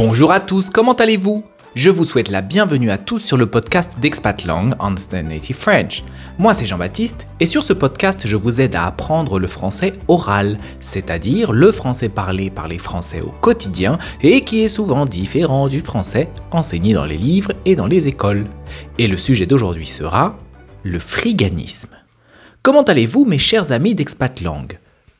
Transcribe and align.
Bonjour 0.00 0.30
à 0.30 0.38
tous, 0.38 0.70
comment 0.70 0.92
allez-vous? 0.92 1.42
Je 1.74 1.90
vous 1.90 2.04
souhaite 2.04 2.30
la 2.30 2.40
bienvenue 2.40 2.92
à 2.92 2.98
tous 2.98 3.18
sur 3.18 3.36
le 3.36 3.50
podcast 3.50 3.98
d'Expat 3.98 4.44
Lang 4.44 4.72
Understand 4.78 5.24
Native 5.24 5.56
French. 5.56 6.04
Moi 6.38 6.54
c'est 6.54 6.66
Jean-Baptiste 6.66 7.26
et 7.40 7.46
sur 7.46 7.64
ce 7.64 7.72
podcast 7.72 8.24
je 8.24 8.36
vous 8.36 8.60
aide 8.60 8.76
à 8.76 8.84
apprendre 8.84 9.40
le 9.40 9.48
français 9.48 9.94
oral, 10.06 10.56
c'est-à-dire 10.78 11.50
le 11.50 11.72
français 11.72 12.08
parlé 12.08 12.48
par 12.48 12.68
les 12.68 12.78
Français 12.78 13.22
au 13.22 13.32
quotidien 13.40 13.98
et 14.22 14.42
qui 14.42 14.62
est 14.62 14.68
souvent 14.68 15.04
différent 15.04 15.66
du 15.66 15.80
français 15.80 16.28
enseigné 16.52 16.94
dans 16.94 17.04
les 17.04 17.18
livres 17.18 17.50
et 17.64 17.74
dans 17.74 17.88
les 17.88 18.06
écoles. 18.06 18.44
Et 18.98 19.08
le 19.08 19.16
sujet 19.16 19.46
d'aujourd'hui 19.46 19.88
sera 19.88 20.38
le 20.84 21.00
friganisme. 21.00 21.96
Comment 22.62 22.82
allez-vous 22.82 23.24
mes 23.24 23.38
chers 23.38 23.72
amis 23.72 23.96
d'Expat 23.96 24.42
Lang? 24.42 24.78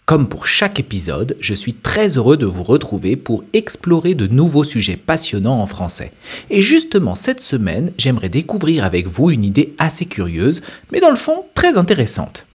Comme 0.08 0.26
pour 0.26 0.46
chaque 0.46 0.80
épisode, 0.80 1.36
je 1.38 1.52
suis 1.52 1.74
très 1.74 2.16
heureux 2.16 2.38
de 2.38 2.46
vous 2.46 2.62
retrouver 2.62 3.14
pour 3.14 3.44
explorer 3.52 4.14
de 4.14 4.26
nouveaux 4.26 4.64
sujets 4.64 4.96
passionnants 4.96 5.60
en 5.60 5.66
français. 5.66 6.12
Et 6.48 6.62
justement, 6.62 7.14
cette 7.14 7.42
semaine, 7.42 7.92
j'aimerais 7.98 8.30
découvrir 8.30 8.86
avec 8.86 9.06
vous 9.06 9.30
une 9.30 9.44
idée 9.44 9.74
assez 9.76 10.06
curieuse, 10.06 10.62
mais 10.92 11.00
dans 11.00 11.10
le 11.10 11.16
fond 11.16 11.44
très 11.52 11.76
intéressante. 11.76 12.46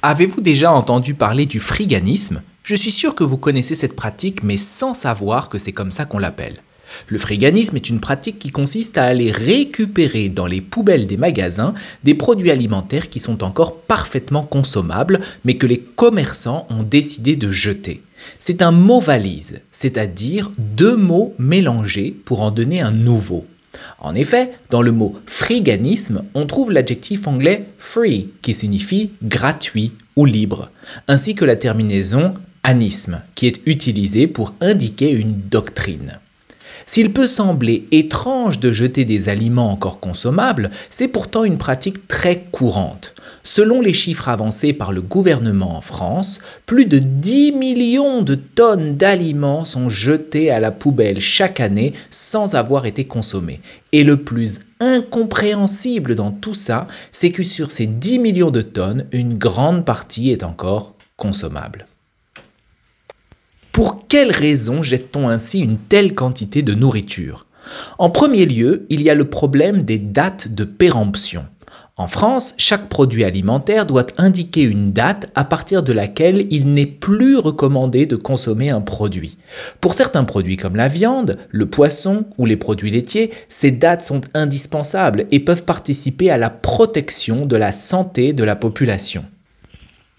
Avez-vous 0.00 0.40
déjà 0.40 0.72
entendu 0.72 1.12
parler 1.12 1.44
du 1.44 1.60
friganisme? 1.60 2.40
Je 2.62 2.76
suis 2.76 2.90
sûr 2.90 3.14
que 3.14 3.24
vous 3.24 3.36
connaissez 3.36 3.74
cette 3.74 3.94
pratique, 3.94 4.42
mais 4.42 4.56
sans 4.56 4.94
savoir 4.94 5.50
que 5.50 5.58
c'est 5.58 5.72
comme 5.72 5.90
ça 5.90 6.06
qu'on 6.06 6.18
l'appelle. 6.18 6.62
Le 7.08 7.18
friganisme 7.18 7.76
est 7.76 7.88
une 7.88 8.00
pratique 8.00 8.38
qui 8.38 8.50
consiste 8.50 8.98
à 8.98 9.04
aller 9.04 9.30
récupérer 9.30 10.28
dans 10.28 10.46
les 10.46 10.60
poubelles 10.60 11.06
des 11.06 11.16
magasins 11.16 11.74
des 12.04 12.14
produits 12.14 12.50
alimentaires 12.50 13.08
qui 13.08 13.20
sont 13.20 13.44
encore 13.44 13.80
parfaitement 13.80 14.42
consommables, 14.42 15.20
mais 15.44 15.56
que 15.56 15.66
les 15.66 15.78
commerçants 15.78 16.66
ont 16.70 16.82
décidé 16.82 17.36
de 17.36 17.50
jeter. 17.50 18.02
C'est 18.38 18.62
un 18.62 18.70
mot 18.70 19.00
valise, 19.00 19.60
c'est-à-dire 19.70 20.52
deux 20.58 20.96
mots 20.96 21.34
mélangés 21.38 22.14
pour 22.24 22.40
en 22.42 22.50
donner 22.50 22.80
un 22.80 22.92
nouveau. 22.92 23.46
En 23.98 24.14
effet, 24.14 24.52
dans 24.70 24.82
le 24.82 24.92
mot 24.92 25.14
friganisme, 25.26 26.24
on 26.34 26.46
trouve 26.46 26.70
l'adjectif 26.70 27.26
anglais 27.26 27.66
free, 27.78 28.28
qui 28.42 28.54
signifie 28.54 29.12
gratuit 29.22 29.92
ou 30.16 30.24
libre, 30.24 30.70
ainsi 31.08 31.34
que 31.34 31.44
la 31.44 31.56
terminaison 31.56 32.34
anisme, 32.62 33.22
qui 33.34 33.46
est 33.46 33.60
utilisée 33.66 34.26
pour 34.26 34.54
indiquer 34.60 35.10
une 35.10 35.40
doctrine. 35.50 36.18
S'il 36.86 37.12
peut 37.12 37.26
sembler 37.26 37.86
étrange 37.90 38.60
de 38.60 38.72
jeter 38.72 39.04
des 39.04 39.28
aliments 39.28 39.70
encore 39.70 40.00
consommables, 40.00 40.70
c'est 40.90 41.08
pourtant 41.08 41.44
une 41.44 41.58
pratique 41.58 42.08
très 42.08 42.44
courante. 42.52 43.14
Selon 43.44 43.80
les 43.80 43.92
chiffres 43.92 44.28
avancés 44.28 44.72
par 44.72 44.92
le 44.92 45.02
gouvernement 45.02 45.76
en 45.76 45.80
France, 45.80 46.40
plus 46.66 46.86
de 46.86 46.98
10 46.98 47.52
millions 47.52 48.22
de 48.22 48.34
tonnes 48.34 48.96
d'aliments 48.96 49.64
sont 49.64 49.88
jetés 49.88 50.50
à 50.50 50.60
la 50.60 50.70
poubelle 50.70 51.20
chaque 51.20 51.60
année 51.60 51.92
sans 52.10 52.54
avoir 52.54 52.86
été 52.86 53.04
consommés. 53.04 53.60
Et 53.92 54.04
le 54.04 54.18
plus 54.18 54.60
incompréhensible 54.80 56.14
dans 56.14 56.30
tout 56.30 56.54
ça, 56.54 56.86
c'est 57.10 57.30
que 57.30 57.42
sur 57.42 57.70
ces 57.70 57.86
10 57.86 58.18
millions 58.18 58.50
de 58.50 58.62
tonnes, 58.62 59.06
une 59.12 59.38
grande 59.38 59.84
partie 59.84 60.30
est 60.30 60.44
encore 60.44 60.94
consommable. 61.16 61.86
Pour 63.82 64.06
quelles 64.06 64.30
raisons 64.30 64.84
jette-t-on 64.84 65.28
ainsi 65.28 65.58
une 65.58 65.76
telle 65.76 66.14
quantité 66.14 66.62
de 66.62 66.72
nourriture? 66.72 67.46
En 67.98 68.10
premier 68.10 68.46
lieu, 68.46 68.86
il 68.90 69.02
y 69.02 69.10
a 69.10 69.14
le 69.16 69.28
problème 69.28 69.82
des 69.82 69.98
dates 69.98 70.54
de 70.54 70.62
péremption. 70.62 71.46
En 71.96 72.06
France, 72.06 72.54
chaque 72.58 72.88
produit 72.88 73.24
alimentaire 73.24 73.84
doit 73.84 74.06
indiquer 74.18 74.62
une 74.62 74.92
date 74.92 75.32
à 75.34 75.42
partir 75.42 75.82
de 75.82 75.92
laquelle 75.92 76.46
il 76.50 76.74
n'est 76.74 76.86
plus 76.86 77.36
recommandé 77.36 78.06
de 78.06 78.14
consommer 78.14 78.70
un 78.70 78.82
produit. 78.82 79.36
Pour 79.80 79.94
certains 79.94 80.22
produits 80.22 80.56
comme 80.56 80.76
la 80.76 80.86
viande, 80.86 81.36
le 81.50 81.66
poisson 81.66 82.26
ou 82.38 82.46
les 82.46 82.56
produits 82.56 82.92
laitiers, 82.92 83.32
ces 83.48 83.72
dates 83.72 84.04
sont 84.04 84.20
indispensables 84.32 85.26
et 85.32 85.40
peuvent 85.40 85.64
participer 85.64 86.30
à 86.30 86.38
la 86.38 86.50
protection 86.50 87.46
de 87.46 87.56
la 87.56 87.72
santé 87.72 88.32
de 88.32 88.44
la 88.44 88.54
population. 88.54 89.24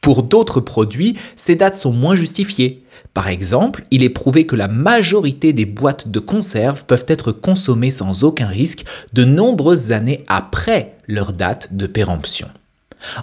Pour 0.03 0.21
d'autres 0.21 0.59
produits, 0.59 1.15
ces 1.37 1.55
dates 1.55 1.77
sont 1.77 1.93
moins 1.93 2.15
justifiées. 2.15 2.83
Par 3.13 3.29
exemple, 3.29 3.85
il 3.89 4.03
est 4.03 4.09
prouvé 4.09 4.45
que 4.45 4.57
la 4.57 4.67
majorité 4.67 5.53
des 5.53 5.65
boîtes 5.65 6.09
de 6.09 6.19
conserve 6.19 6.83
peuvent 6.83 7.05
être 7.07 7.31
consommées 7.31 7.89
sans 7.89 8.25
aucun 8.25 8.47
risque 8.47 8.83
de 9.13 9.23
nombreuses 9.23 9.93
années 9.93 10.25
après 10.27 10.97
leur 11.07 11.31
date 11.31 11.73
de 11.73 11.87
péremption. 11.87 12.49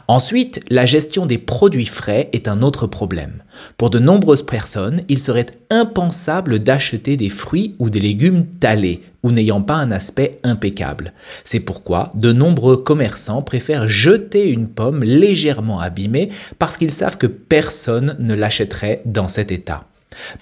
Ensuite, 0.08 0.62
la 0.70 0.86
gestion 0.86 1.26
des 1.26 1.38
produits 1.38 1.86
frais 1.86 2.28
est 2.32 2.48
un 2.48 2.62
autre 2.62 2.86
problème. 2.86 3.42
Pour 3.76 3.90
de 3.90 3.98
nombreuses 3.98 4.44
personnes, 4.44 5.02
il 5.08 5.18
serait 5.18 5.46
impensable 5.70 6.58
d'acheter 6.58 7.16
des 7.16 7.28
fruits 7.28 7.74
ou 7.78 7.90
des 7.90 8.00
légumes 8.00 8.46
talés 8.46 9.02
ou 9.22 9.32
n'ayant 9.32 9.62
pas 9.62 9.74
un 9.74 9.90
aspect 9.90 10.38
impeccable. 10.42 11.12
C'est 11.44 11.60
pourquoi 11.60 12.10
de 12.14 12.32
nombreux 12.32 12.78
commerçants 12.78 13.42
préfèrent 13.42 13.88
jeter 13.88 14.48
une 14.50 14.68
pomme 14.68 15.04
légèrement 15.04 15.80
abîmée 15.80 16.30
parce 16.58 16.76
qu'ils 16.76 16.92
savent 16.92 17.18
que 17.18 17.26
personne 17.26 18.16
ne 18.18 18.34
l'achèterait 18.34 19.02
dans 19.04 19.28
cet 19.28 19.52
état. 19.52 19.84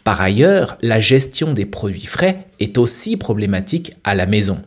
Par 0.04 0.20
ailleurs, 0.20 0.76
la 0.82 1.00
gestion 1.00 1.52
des 1.52 1.66
produits 1.66 2.06
frais 2.06 2.46
est 2.60 2.78
aussi 2.78 3.16
problématique 3.16 3.92
à 4.04 4.14
la 4.14 4.26
maison. 4.26 4.60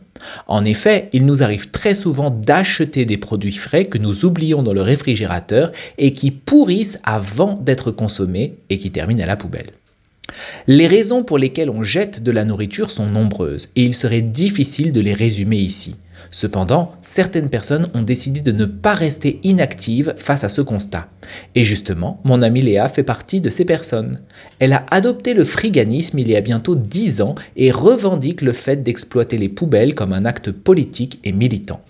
En 0.46 0.64
effet, 0.64 1.08
il 1.12 1.26
nous 1.26 1.42
arrive 1.42 1.70
très 1.70 1.94
souvent 1.94 2.30
d'acheter 2.30 3.04
des 3.04 3.18
produits 3.18 3.52
frais 3.52 3.86
que 3.86 3.98
nous 3.98 4.24
oublions 4.24 4.62
dans 4.62 4.72
le 4.72 4.82
réfrigérateur 4.82 5.72
et 5.98 6.12
qui 6.12 6.30
pourrissent 6.30 7.00
avant 7.04 7.54
d'être 7.54 7.90
consommés 7.90 8.56
et 8.70 8.78
qui 8.78 8.90
terminent 8.90 9.22
à 9.22 9.26
la 9.26 9.36
poubelle. 9.36 9.70
Les 10.66 10.86
raisons 10.86 11.24
pour 11.24 11.38
lesquelles 11.38 11.70
on 11.70 11.82
jette 11.82 12.22
de 12.22 12.30
la 12.30 12.44
nourriture 12.44 12.90
sont 12.90 13.06
nombreuses 13.06 13.68
et 13.76 13.82
il 13.82 13.94
serait 13.94 14.22
difficile 14.22 14.92
de 14.92 15.00
les 15.00 15.14
résumer 15.14 15.58
ici. 15.58 15.96
Cependant, 16.34 16.92
certaines 17.02 17.50
personnes 17.50 17.88
ont 17.92 18.00
décidé 18.00 18.40
de 18.40 18.52
ne 18.52 18.64
pas 18.64 18.94
rester 18.94 19.38
inactives 19.42 20.14
face 20.16 20.44
à 20.44 20.48
ce 20.48 20.62
constat. 20.62 21.08
Et 21.54 21.62
justement, 21.62 22.20
mon 22.24 22.40
amie 22.40 22.62
Léa 22.62 22.88
fait 22.88 23.02
partie 23.02 23.42
de 23.42 23.50
ces 23.50 23.66
personnes. 23.66 24.18
Elle 24.58 24.72
a 24.72 24.86
adopté 24.90 25.34
le 25.34 25.44
friganisme 25.44 26.18
il 26.18 26.30
y 26.30 26.36
a 26.36 26.40
bientôt 26.40 26.74
10 26.74 27.20
ans 27.20 27.34
et 27.56 27.70
revendique 27.70 28.40
le 28.40 28.52
fait 28.52 28.82
d'exploiter 28.82 29.36
les 29.36 29.50
poubelles 29.50 29.94
comme 29.94 30.14
un 30.14 30.24
acte 30.24 30.50
politique 30.50 31.20
et 31.22 31.32
militant. 31.32 31.82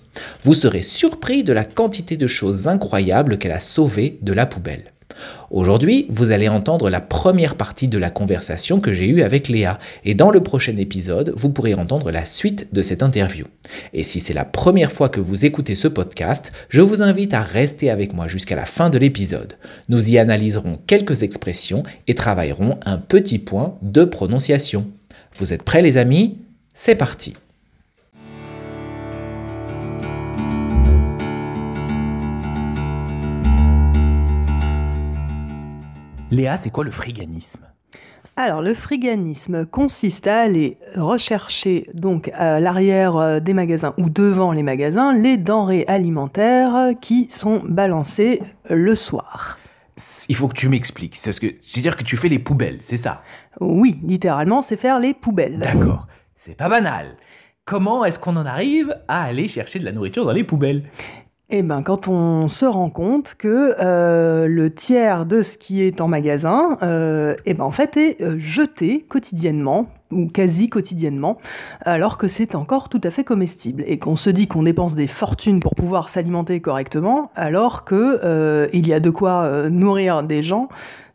Vous 0.43 0.55
serez 0.55 0.83
surpris 0.83 1.45
de 1.45 1.53
la 1.53 1.65
quantité 1.65 2.17
de 2.17 2.27
choses 2.27 2.67
incroyables 2.67 3.39
qu'elle 3.39 3.53
a 3.53 3.61
sauvées 3.61 4.19
de 4.23 4.33
la 4.33 4.47
poubelle. 4.47 4.93
Aujourd'hui, 5.51 6.07
vous 6.09 6.31
allez 6.31 6.49
entendre 6.49 6.89
la 6.89 7.01
première 7.01 7.57
partie 7.57 7.89
de 7.89 7.99
la 7.99 8.11
conversation 8.11 8.81
que 8.81 8.93
j'ai 8.93 9.07
eue 9.07 9.23
avec 9.23 9.49
Léa, 9.49 9.79
et 10.05 10.15
dans 10.15 10.31
le 10.31 10.43
prochain 10.43 10.77
épisode, 10.77 11.33
vous 11.37 11.51
pourrez 11.51 11.75
entendre 11.75 12.11
la 12.11 12.25
suite 12.25 12.69
de 12.73 12.83
cette 12.83 13.03
interview. 13.03 13.47
Et 13.93 14.03
si 14.03 14.21
c'est 14.21 14.35
la 14.35 14.45
première 14.45 14.93
fois 14.93 15.09
que 15.09 15.21
vous 15.21 15.45
écoutez 15.45 15.75
ce 15.75 15.89
podcast, 15.89 16.53
je 16.69 16.81
vous 16.81 17.03
invite 17.03 17.35
à 17.35 17.43
rester 17.43 17.91
avec 17.91 18.15
moi 18.15 18.29
jusqu'à 18.29 18.57
la 18.57 18.67
fin 18.67 18.91
de 18.91 18.99
l'épisode. 18.99 19.55
Nous 19.89 20.11
y 20.11 20.19
analyserons 20.19 20.75
quelques 20.87 21.23
expressions 21.23 21.83
et 22.07 22.15
travaillerons 22.15 22.79
un 22.85 22.99
petit 22.99 23.39
point 23.39 23.77
de 23.83 24.05
prononciation. 24.05 24.87
Vous 25.35 25.53
êtes 25.53 25.63
prêts 25.63 25.83
les 25.83 25.99
amis? 25.99 26.39
C'est 26.75 26.95
parti 26.95 27.35
Léa, 36.33 36.57
c'est 36.57 36.71
quoi 36.71 36.83
le 36.83 36.91
friganisme? 36.91 37.61
Alors, 38.37 38.63
le 38.63 38.73
friganisme 38.73 39.67
consiste 39.67 40.27
à 40.27 40.41
aller 40.41 40.79
rechercher 40.97 41.91
donc 41.93 42.31
à 42.33 42.59
l'arrière 42.59 43.17
euh, 43.17 43.39
des 43.39 43.53
magasins 43.53 43.93
ou 43.99 44.09
devant 44.09 44.51
les 44.51 44.63
magasins 44.63 45.13
les 45.13 45.37
denrées 45.37 45.85
alimentaires 45.89 46.93
qui 47.03 47.29
sont 47.31 47.61
balancées 47.69 48.41
le 48.71 48.95
soir. 48.95 49.59
Il 50.31 50.35
faut 50.35 50.49
que 50.49 50.55
tu 50.55 50.71
m'expliques. 50.71 51.17
C'est 51.17 51.39
que 51.39 51.55
c'est-à-dire 51.67 51.99
que 51.99 52.03
tu 52.03 52.17
fais 52.17 52.29
les 52.29 52.39
poubelles, 52.39 52.79
c'est 52.81 52.97
ça? 52.97 53.21
Oui, 53.61 54.01
littéralement, 54.03 54.63
c'est 54.63 54.79
faire 54.79 54.99
les 54.99 55.13
poubelles. 55.13 55.59
D'accord. 55.59 56.07
C'est 56.39 56.57
pas 56.57 56.71
banal. 56.71 57.19
Comment 57.67 58.07
est-ce 58.07 58.19
qu'on 58.19 58.37
en 58.37 58.47
arrive 58.47 58.97
à 59.07 59.23
aller 59.23 59.49
chercher 59.49 59.79
de 59.79 59.85
la 59.85 59.93
nourriture 59.93 60.25
dans 60.25 60.33
les 60.33 60.45
poubelles? 60.45 60.85
Eh 61.55 61.63
ben, 61.63 61.83
quand 61.83 62.09
on 62.09 62.49
se 62.49 62.65
rend 62.65 62.89
compte 62.89 63.35
que 63.37 63.75
euh, 63.79 64.49
le 64.49 64.73
tiers 64.73 65.27
de 65.27 65.43
ce 65.43 65.59
qui 65.59 65.83
est 65.83 66.01
en 66.01 66.09
magasin, 66.09 66.79
euh, 66.83 67.37
eh 67.45 67.53
ben, 67.53 67.71
est 67.79 68.23
euh, 68.23 68.39
jeté 68.39 69.03
quotidiennement 69.03 69.87
ou 70.11 70.29
quasi 70.29 70.71
quotidiennement, 70.71 71.37
alors 71.83 72.17
que 72.17 72.27
c'est 72.27 72.55
encore 72.55 72.89
tout 72.89 73.01
à 73.05 73.11
fait 73.11 73.25
comestible, 73.25 73.85
et 73.87 73.99
qu'on 73.99 74.17
se 74.17 74.31
dit 74.31 74.47
qu'on 74.47 74.63
dépense 74.63 74.95
des 74.95 75.07
fortunes 75.07 75.61
pour 75.61 75.75
pouvoir 75.75 76.09
s'alimenter 76.09 76.61
correctement, 76.61 77.31
alors 77.35 77.85
que 77.85 78.69
il 78.75 78.87
y 78.87 78.93
a 78.93 79.01
de 79.01 79.09
quoi 79.09 79.71
nourrir 79.71 80.23
des 80.23 80.43
gens 80.43 80.69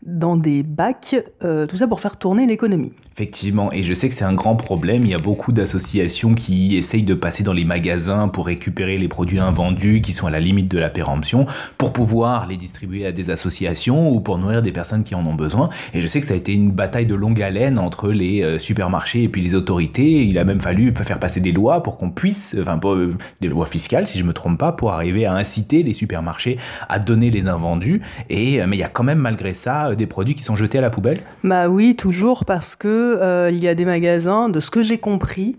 dans 0.07 0.36
des 0.36 0.63
bacs, 0.63 1.15
tout 1.42 1.77
ça 1.77 1.88
pour 1.88 2.00
faire 2.00 2.18
tourner 2.18 2.48
l'économie. 2.48 2.94
Effectivement, 3.18 3.71
et 3.71 3.81
je 3.81 3.95
sais 3.95 4.09
que 4.09 4.13
c'est 4.13 4.25
un 4.25 4.36
grand 4.36 4.56
problème. 4.56 5.04
Il 5.04 5.09
y 5.09 5.15
a 5.15 5.18
beaucoup 5.18 5.51
d'associations 5.51 6.36
qui 6.36 6.77
essayent 6.77 7.01
de 7.01 7.15
passer 7.15 7.42
dans 7.42 7.51
les 7.51 7.65
magasins 7.65 8.27
pour 8.27 8.45
récupérer 8.45 9.00
les 9.00 9.07
produits 9.07 9.39
invendus 9.39 10.01
qui 10.01 10.13
sont 10.13 10.27
à 10.27 10.30
la 10.30 10.39
limite 10.39 10.68
de 10.68 10.77
la 10.77 10.89
péremption 10.89 11.48
pour 11.80 11.94
pouvoir 11.94 12.45
les 12.45 12.57
distribuer 12.57 13.07
à 13.07 13.12
des 13.12 13.31
associations 13.31 14.12
ou 14.12 14.19
pour 14.19 14.38
nourrir 14.38 14.62
des 14.62 14.71
personnes 14.71 15.04
qui 15.04 15.15
en 15.15 15.25
ont 15.25 15.33
besoin. 15.33 15.69
Et 15.95 16.01
je 16.01 16.06
sais 16.06 16.19
que 16.19 16.27
ça 16.27 16.36
a 16.36 16.38
été 16.38 16.54
une 16.54 16.69
bataille 16.69 17.07
de 17.07 17.15
longue 17.15 17.42
haleine 17.42 17.80
entre 17.80 18.12
les 18.12 18.44
euh, 18.44 18.59
supermarchés 18.59 19.24
et 19.24 19.30
puis 19.30 19.42
les 19.42 19.56
autorités. 19.56 20.24
Il 20.24 20.38
a 20.38 20.44
même 20.44 20.59
fallu 20.59 20.94
faire 20.94 21.19
passer 21.19 21.39
des 21.39 21.51
lois 21.51 21.81
pour 21.81 21.98
qu'on 21.98 22.12
puisse, 22.12 22.56
enfin 22.62 22.80
euh, 22.86 23.15
des 23.42 23.48
lois 23.48 23.65
fiscales 23.65 24.07
si 24.07 24.19
je 24.19 24.25
me 24.25 24.33
trompe 24.33 24.59
pas, 24.59 24.74
pour 24.74 24.92
arriver 24.92 25.25
à 25.25 25.33
inciter 25.33 25.81
les 25.81 25.95
supermarchés 25.95 26.59
à 26.88 27.00
donner 27.00 27.31
les 27.31 27.48
invendus. 27.48 28.04
Et 28.30 28.62
euh, 28.62 28.68
mais 28.68 28.75
il 28.75 28.80
y 28.80 28.83
a 28.83 28.89
quand 28.89 29.04
même 29.04 29.18
malgré 29.18 29.56
ça 29.56 29.95
des 29.97 30.07
produits 30.07 30.35
qui 30.35 30.44
sont 30.44 30.55
jetés 30.55 30.77
à 30.77 30.81
la 30.81 30.89
poubelle. 30.89 31.19
Bah 31.44 31.67
oui, 31.69 31.95
toujours 31.95 32.45
parce 32.45 32.75
que 32.75 32.88
euh, 32.88 33.51
il 33.51 33.63
y 33.63 33.67
a 33.67 33.75
des 33.75 33.85
magasins, 33.85 34.49
de 34.49 34.59
ce 34.59 34.69
que 34.69 34.83
j'ai 34.83 34.97
compris, 34.97 35.57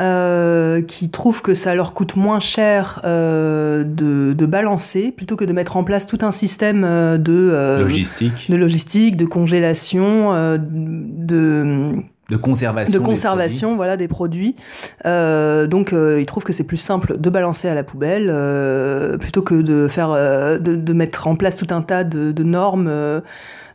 euh, 0.00 0.80
qui 0.80 1.10
trouvent 1.10 1.42
que 1.42 1.54
ça 1.54 1.74
leur 1.74 1.92
coûte 1.92 2.16
moins 2.16 2.40
cher 2.40 3.02
euh, 3.04 3.84
de, 3.84 4.46
balancer 4.46 5.12
plutôt 5.12 5.36
que 5.36 5.44
de 5.44 5.52
mettre 5.52 5.76
en 5.76 5.84
place 5.84 6.06
tout 6.06 6.18
un 6.22 6.32
système 6.32 6.82
de 6.82 7.78
logistique, 7.80 8.50
de 8.50 8.56
logistique, 8.56 9.16
de 9.16 9.24
congélation, 9.24 10.32
de 10.58 11.92
de 12.30 12.36
conservation, 12.36 12.92
de 12.92 12.98
conservation 13.04 13.70
des 13.70 13.76
voilà 13.76 13.96
des 13.96 14.08
produits. 14.08 14.56
donc 15.04 15.92
ils 15.92 16.26
trouvent 16.26 16.44
que 16.44 16.52
c'est 16.52 16.64
plus 16.64 16.78
simple 16.78 17.18
de 17.18 17.30
balancer 17.30 17.68
à 17.68 17.74
la 17.74 17.84
poubelle 17.84 18.34
plutôt 19.20 19.42
que 19.42 19.54
de 19.54 19.88
faire 19.88 20.10
de, 20.58 20.92
mettre 20.92 21.28
en 21.28 21.36
place 21.36 21.56
tout 21.56 21.66
un 21.70 21.82
tas 21.82 22.04
de, 22.04 22.32
de 22.32 22.42
normes 22.42 22.90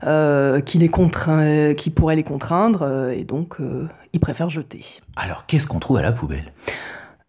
euh, 0.04 0.62
qui, 0.62 0.78
qui 0.80 1.90
pourrait 1.90 2.16
les 2.16 2.24
contraindre, 2.24 2.82
euh, 2.84 3.10
et 3.12 3.24
donc 3.24 3.60
euh, 3.60 3.88
ils 4.14 4.20
préfèrent 4.20 4.50
jeter. 4.50 4.86
Alors 5.16 5.46
qu'est-ce 5.46 5.68
qu'on 5.68 5.80
trouve 5.80 5.98
à 5.98 6.02
la 6.02 6.12
poubelle? 6.12 6.54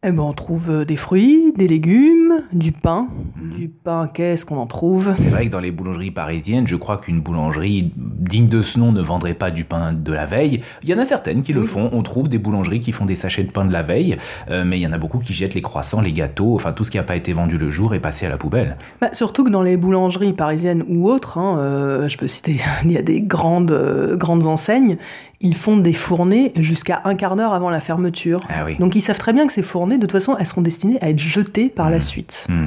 Eh 0.05 0.13
ben, 0.13 0.23
on 0.23 0.33
trouve 0.33 0.71
euh, 0.71 0.85
des 0.85 0.95
fruits, 0.95 1.53
des 1.57 1.67
légumes, 1.67 2.45
du 2.53 2.71
pain. 2.71 3.09
Mhm. 3.35 3.59
Du 3.59 3.69
pain, 3.69 4.09
qu'est-ce 4.13 4.47
qu'on 4.47 4.59
en 4.59 4.67
trouve? 4.67 5.13
C'est 5.17 5.29
vrai 5.29 5.47
que 5.47 5.51
dans 5.51 5.59
les 5.59 5.73
boulangeries 5.73 6.13
parisiennes, 6.13 6.69
je 6.69 6.77
crois 6.77 6.99
qu'une 6.99 7.21
boulangerie 7.21 7.93
digne 7.97 8.47
de 8.47 8.63
ce 8.63 8.79
nom 8.79 8.93
ne 8.93 9.03
vendrait 9.03 9.35
pas 9.35 9.51
du 9.51 9.65
pain 9.65 9.93
de 9.93 10.13
la 10.13 10.25
veille. 10.25 10.63
Il 10.85 10.89
y 10.89 10.95
en 10.95 10.99
a 10.99 11.05
certaines 11.05 11.43
qui 11.43 11.53
le 11.53 11.65
font. 11.65 11.91
On 11.93 12.05
trouve 12.05 12.29
des 12.29 12.39
boulangeries 12.39 12.79
qui 12.79 12.93
font 12.93 13.07
des 13.07 13.17
sachets 13.17 13.43
de 13.43 13.51
pain 13.51 13.65
de 13.65 13.73
la 13.73 13.83
veille, 13.83 14.19
euh, 14.51 14.63
mais 14.65 14.79
il 14.79 14.83
y 14.83 14.87
en 14.87 14.93
a 14.93 14.99
beaucoup 14.99 15.19
qui 15.19 15.35
jettent 15.35 15.55
les 15.55 15.63
croissants, 15.63 16.01
les 16.01 16.13
gâteaux, 16.13 16.55
enfin 16.55 16.73
tout 16.73 16.85
ce 16.85 16.93
qui 16.93 16.97
n'a 16.97 17.03
pas 17.03 17.17
été 17.17 17.33
vendu 17.33 17.59
le 17.59 17.73
jour 17.73 17.93
est 17.93 18.01
passé 18.01 18.25
à 18.25 18.29
la 18.29 18.37
poubelle. 18.37 18.77
Bah, 19.01 19.09
surtout 19.15 19.43
que 19.43 19.51
dans 19.51 19.63
les 19.63 19.77
boulangeries 19.77 20.33
parisiennes 20.33 20.85
ou 20.87 21.09
autres, 21.09 21.39
hein, 21.39 21.59
euh, 21.59 22.09
je 22.09 22.17
peux 22.19 22.29
citer, 22.29 22.61
il 22.85 22.93
y 22.93 22.99
a 22.99 23.03
des 23.03 23.21
grandes, 23.21 24.17
grandes 24.17 24.47
enseignes, 24.47 24.97
ils 25.41 25.55
font 25.55 25.77
des 25.77 25.93
fournées 25.93 26.53
jusqu'à 26.57 27.03
un 27.05 27.15
quart 27.15 27.37
d'heure 27.37 27.53
avant 27.53 27.71
la 27.71 27.81
fermeture. 27.81 28.41
Ah 28.49 28.65
Donc 28.79 28.95
ils 28.95 29.01
savent 29.01 29.19
très 29.19 29.33
bien 29.33 29.47
que 29.47 29.53
ces 29.53 29.63
fournées, 29.63 29.97
de 29.97 30.03
toute 30.03 30.13
façon, 30.13 30.37
elles 30.39 30.47
seront 30.47 30.63
destinées 30.63 30.99
à 31.01 31.11
être 31.11 31.19
jetées 31.19 31.69
par 31.69 31.91
la 31.91 31.99
mmh. 31.99 32.01
suite. 32.01 32.47
Mmh. 32.49 32.67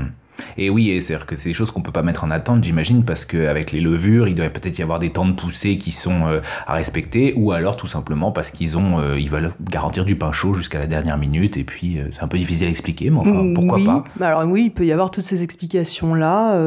Et 0.57 0.69
oui, 0.69 1.01
c'est-à-dire 1.01 1.25
que 1.25 1.35
c'est 1.35 1.49
des 1.49 1.53
choses 1.53 1.71
qu'on 1.71 1.81
peut 1.81 1.91
pas 1.91 2.03
mettre 2.03 2.23
en 2.23 2.31
attente, 2.31 2.63
j'imagine, 2.63 3.03
parce 3.03 3.25
qu'avec 3.25 3.71
les 3.71 3.81
levures, 3.81 4.27
il 4.27 4.35
doit 4.35 4.49
peut-être 4.49 4.77
y 4.77 4.81
avoir 4.81 4.99
des 4.99 5.11
temps 5.11 5.25
de 5.25 5.33
poussée 5.33 5.77
qui 5.77 5.91
sont 5.91 6.25
euh, 6.25 6.39
à 6.67 6.73
respecter, 6.73 7.33
ou 7.35 7.51
alors 7.51 7.77
tout 7.77 7.87
simplement 7.87 8.31
parce 8.31 8.51
qu'ils 8.51 8.77
ont, 8.77 8.99
euh, 8.99 9.19
ils 9.19 9.29
veulent 9.29 9.53
garantir 9.61 10.05
du 10.05 10.15
pain 10.15 10.31
chaud 10.31 10.53
jusqu'à 10.53 10.79
la 10.79 10.87
dernière 10.87 11.17
minute, 11.17 11.57
et 11.57 11.63
puis 11.63 11.99
euh, 11.99 12.09
c'est 12.11 12.23
un 12.23 12.27
peu 12.27 12.37
difficile 12.37 12.67
à 12.67 12.69
expliquer, 12.69 13.09
mais 13.09 13.19
enfin, 13.19 13.43
mm, 13.43 13.53
pourquoi 13.53 13.79
pas 13.83 14.03
bah 14.17 14.27
Alors 14.29 14.49
oui, 14.49 14.65
il 14.65 14.71
peut 14.71 14.85
y 14.85 14.91
avoir 14.91 15.11
toutes 15.11 15.25
ces 15.25 15.43
explications-là. 15.43 16.57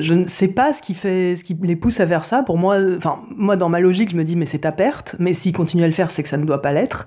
je 0.00 0.14
ne 0.14 0.26
sais 0.26 0.48
pas 0.48 0.72
ce 0.72 0.82
qui 0.82 0.94
fait, 0.94 1.36
ce 1.36 1.44
qui 1.44 1.56
les 1.62 1.76
pousse 1.76 2.00
à 2.00 2.06
faire 2.06 2.24
ça. 2.24 2.42
Pour 2.42 2.58
moi, 2.58 2.78
enfin, 2.96 3.20
moi 3.36 3.56
dans 3.56 3.68
ma 3.68 3.80
logique, 3.80 4.10
je 4.10 4.16
me 4.16 4.24
dis 4.24 4.36
mais 4.36 4.46
c'est 4.46 4.66
à 4.66 4.72
perte. 4.72 5.16
Mais 5.18 5.34
s'ils 5.34 5.52
continuent 5.52 5.84
à 5.84 5.86
le 5.86 5.92
faire, 5.92 6.10
c'est 6.10 6.22
que 6.22 6.28
ça 6.28 6.38
ne 6.38 6.44
doit 6.44 6.62
pas 6.62 6.72
l'être. 6.72 7.06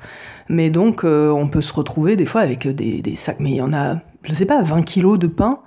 Mais 0.49 0.69
donc, 0.69 1.03
on 1.03 1.47
peut 1.47 1.61
se 1.61 1.73
retrouver 1.73 2.15
des 2.15 2.25
fois 2.25 2.41
avec 2.41 2.67
des, 2.67 3.01
des 3.01 3.15
sacs, 3.15 3.39
mais 3.39 3.51
il 3.51 3.55
y 3.55 3.61
en 3.61 3.73
a, 3.73 3.97
je 4.23 4.31
ne 4.31 4.35
sais 4.35 4.45
pas, 4.45 4.61
20 4.61 4.83
kilos 4.83 5.17
de 5.19 5.27
pain 5.27 5.59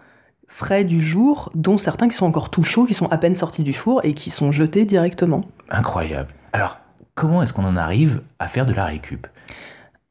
frais 0.54 0.84
du 0.84 1.02
jour, 1.02 1.50
dont 1.56 1.78
certains 1.78 2.08
qui 2.08 2.14
sont 2.14 2.26
encore 2.26 2.48
tout 2.48 2.62
chauds, 2.62 2.84
qui 2.84 2.94
sont 2.94 3.10
à 3.10 3.18
peine 3.18 3.34
sortis 3.34 3.64
du 3.64 3.72
four 3.72 4.04
et 4.04 4.14
qui 4.14 4.30
sont 4.30 4.52
jetés 4.52 4.84
directement. 4.84 5.44
Incroyable. 5.68 6.28
Alors, 6.52 6.78
comment 7.16 7.42
est-ce 7.42 7.52
qu'on 7.52 7.64
en 7.64 7.74
arrive 7.74 8.22
à 8.38 8.46
faire 8.46 8.64
de 8.64 8.72
la 8.72 8.84
récup? 8.84 9.26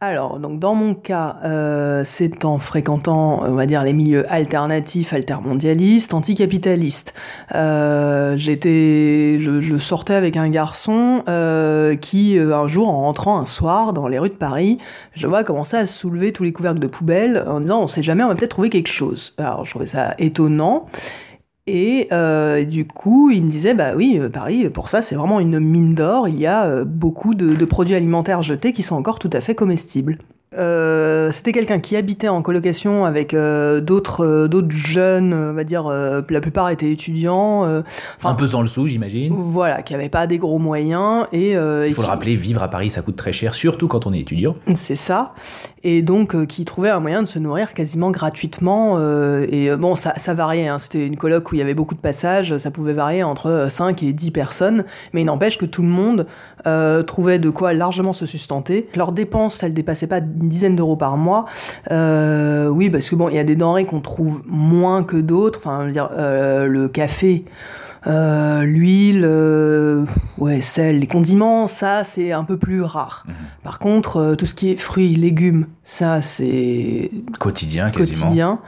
Alors, 0.03 0.39
donc 0.39 0.59
dans 0.59 0.75
mon 0.75 0.93
cas, 0.95 1.37
euh, 1.45 2.03
c'est 2.05 2.45
en 2.45 2.59
fréquentant, 2.59 3.43
on 3.43 3.53
va 3.53 3.65
dire, 3.65 3.83
les 3.83 3.93
milieux 3.93 4.31
alternatifs, 4.31 5.13
altermondialistes, 5.13 6.13
anticapitalistes. 6.13 7.13
Euh, 7.55 8.35
j'étais, 8.37 9.37
je, 9.39 9.77
sortais 9.77 10.13
avec 10.15 10.37
un 10.37 10.49
garçon 10.49 11.23
euh, 11.27 11.95
qui, 11.95 12.37
un 12.37 12.67
jour, 12.67 12.89
en 12.89 13.01
rentrant 13.01 13.39
un 13.39 13.45
soir 13.45 13.93
dans 13.93 14.07
les 14.07 14.19
rues 14.19 14.29
de 14.29 14.35
Paris, 14.35 14.77
je 15.15 15.25
vois 15.27 15.43
commencer 15.43 15.77
à 15.77 15.85
soulever 15.85 16.33
tous 16.33 16.43
les 16.43 16.51
couvercles 16.51 16.79
de 16.79 16.87
poubelle 16.87 17.43
en 17.47 17.61
disant, 17.61 17.81
on 17.81 17.87
sait 17.87 18.03
jamais, 18.03 18.23
on 18.23 18.27
va 18.27 18.35
peut-être 18.35 18.51
trouver 18.51 18.69
quelque 18.69 18.89
chose. 18.89 19.33
Alors, 19.37 19.65
je 19.65 19.71
trouvais 19.71 19.87
ça 19.87 20.15
étonnant. 20.19 20.87
Et 21.65 22.09
euh, 22.11 22.65
du 22.65 22.85
coup, 22.85 23.29
il 23.31 23.45
me 23.45 23.49
disait, 23.49 23.73
bah 23.73 23.93
oui, 23.95 24.17
euh, 24.19 24.29
Paris, 24.29 24.69
pour 24.69 24.89
ça, 24.89 25.01
c'est 25.01 25.15
vraiment 25.15 25.39
une 25.39 25.59
mine 25.59 25.95
d'or. 25.95 26.27
Il 26.27 26.39
y 26.39 26.45
a 26.45 26.65
euh, 26.65 26.83
beaucoup 26.83 27.35
de, 27.35 27.63
produits 27.65 27.95
alimentaires 27.95 28.43
jetés 28.43 28.73
qui 28.73 28.83
sont 28.83 28.95
encore 28.95 29.17
tout 29.17 29.29
à 29.31 29.39
fait 29.39 29.55
comestibles. 29.55 30.17
Euh, 30.57 31.31
c'était 31.31 31.51
quelqu'un 31.51 31.79
qui 31.79 31.95
habitait 31.95 32.27
en 32.27 32.41
colocation 32.41 33.05
avec 33.05 33.33
euh, 33.33 33.81
d'autres 33.81 34.25
euh, 34.25 34.47
d'autres 34.47 34.75
jeunes, 34.75 35.33
on 35.33 35.53
va 35.53 35.63
dire, 35.63 35.87
la 35.87 36.41
plupart 36.41 36.69
étaient 36.69 36.91
étudiants. 36.91 37.63
un 38.23 38.33
peu 38.33 38.47
sans 38.47 38.61
le 38.61 38.67
sou, 38.67 38.87
j'imagine. 38.87 39.33
Voilà, 39.35 39.81
qui 39.81 39.93
n'avaient 39.93 40.09
pas 40.09 40.27
des 40.27 40.37
gros 40.37 40.59
moyens. 40.59 41.27
Et, 41.31 41.51
Il 41.51 41.93
faut 41.93 42.01
le 42.01 42.07
rappeler, 42.07 42.35
vivre 42.35 42.63
à 42.63 42.67
Paris, 42.67 42.89
ça 42.89 43.01
coûte 43.01 43.15
très 43.15 43.33
cher, 43.33 43.53
surtout 43.53 43.87
quand 43.87 44.05
on 44.05 44.13
est 44.13 44.19
étudiant. 44.19 44.55
C'est 44.75 44.95
ça. 44.95 45.33
Et 45.83 46.01
donc, 46.01 46.45
qui 46.45 46.65
trouvait 46.65 46.89
un 46.89 46.99
moyen 46.99 47.23
de 47.23 47.27
se 47.27 47.39
nourrir 47.39 47.73
quasiment 47.73 48.11
gratuitement. 48.11 48.99
et 49.43 49.75
bon, 49.75 49.95
ça, 49.95 50.13
ça 50.17 50.33
variait. 50.33 50.67
Hein. 50.67 50.79
C'était 50.79 51.05
une 51.05 51.17
coloc 51.17 51.51
où 51.51 51.55
il 51.55 51.59
y 51.59 51.61
avait 51.61 51.73
beaucoup 51.73 51.95
de 51.95 51.99
passages. 51.99 52.57
Ça 52.57 52.71
pouvait 52.71 52.93
varier 52.93 53.23
entre 53.23 53.67
5 53.69 54.01
et 54.03 54.13
10 54.13 54.31
personnes. 54.31 54.85
Mais 55.13 55.21
il 55.21 55.25
n'empêche 55.25 55.57
que 55.57 55.65
tout 55.65 55.81
le 55.81 55.89
monde 55.89 56.27
trouvait 57.05 57.39
de 57.39 57.49
quoi 57.49 57.73
largement 57.73 58.13
se 58.13 58.25
sustenter. 58.25 58.87
Leurs 58.95 59.11
dépenses, 59.11 59.61
elles 59.63 59.73
dépassaient 59.73 60.07
pas 60.07 60.21
une 60.43 60.49
dizaine 60.49 60.75
d'euros 60.75 60.97
par 60.97 61.17
mois. 61.17 61.45
Euh, 61.91 62.67
oui, 62.67 62.89
parce 62.89 63.09
que 63.09 63.15
bon, 63.15 63.29
il 63.29 63.35
y 63.35 63.39
a 63.39 63.43
des 63.43 63.55
denrées 63.55 63.85
qu'on 63.85 64.01
trouve 64.01 64.43
moins 64.45 65.03
que 65.03 65.17
d'autres. 65.17 65.59
Enfin, 65.59 65.87
dire, 65.87 66.09
euh, 66.11 66.67
le 66.67 66.87
café. 66.87 67.45
Euh, 68.05 68.63
l'huile, 68.63 69.25
ouais, 70.37 70.59
sel, 70.59 70.99
les 70.99 71.07
condiments, 71.07 71.67
ça 71.67 72.03
c'est 72.03 72.33
un 72.33 72.43
peu 72.43 72.57
plus 72.57 72.81
rare. 72.81 73.23
Mhm. 73.25 73.33
Par 73.63 73.79
contre, 73.79 74.35
tout 74.37 74.45
ce 74.45 74.53
qui 74.53 74.71
est 74.71 74.75
fruits, 74.75 75.15
légumes, 75.15 75.67
ça 75.85 76.21
c'est 76.21 77.11
quotidien, 77.39 77.89
quotidien. 77.91 78.59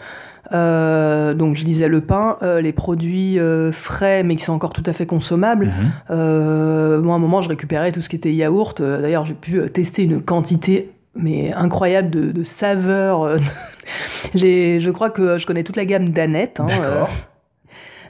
donc 0.54 1.58
je 1.58 1.66
disais 1.66 1.90
le 1.90 2.00
pain, 2.00 2.38
les 2.62 2.72
produits 2.72 3.38
frais 3.74 4.24
mais 4.24 4.38
qui 4.38 4.46
sont 4.46 4.54
encore 4.54 4.72
tout 4.72 4.84
à 4.86 4.94
fait 4.94 5.06
consommables. 5.06 5.66
Mhm. 5.66 7.02
moi 7.02 7.14
à 7.14 7.18
un 7.18 7.20
moment 7.20 7.42
je 7.42 7.50
récupérais 7.50 7.92
tout 7.92 8.00
ce 8.00 8.08
qui 8.08 8.16
était 8.16 8.32
yaourt. 8.32 8.82
D'ailleurs 8.82 9.26
j'ai 9.26 9.34
pu 9.34 9.60
tester 9.70 10.04
une 10.04 10.22
quantité 10.22 10.95
mais 11.16 11.54
incroyable 11.54 12.10
de, 12.10 12.32
de 12.32 12.44
saveurs. 12.44 13.38
je 14.36 14.90
crois 14.92 15.10
que 15.10 15.38
je 15.38 15.46
connais 15.46 15.64
toute 15.64 15.78
la 15.78 15.86
gamme 15.86 16.10
d'Annette. 16.10 16.60
Hein, 16.60 16.66
D'accord. 16.68 17.10
Euh, 17.10 17.36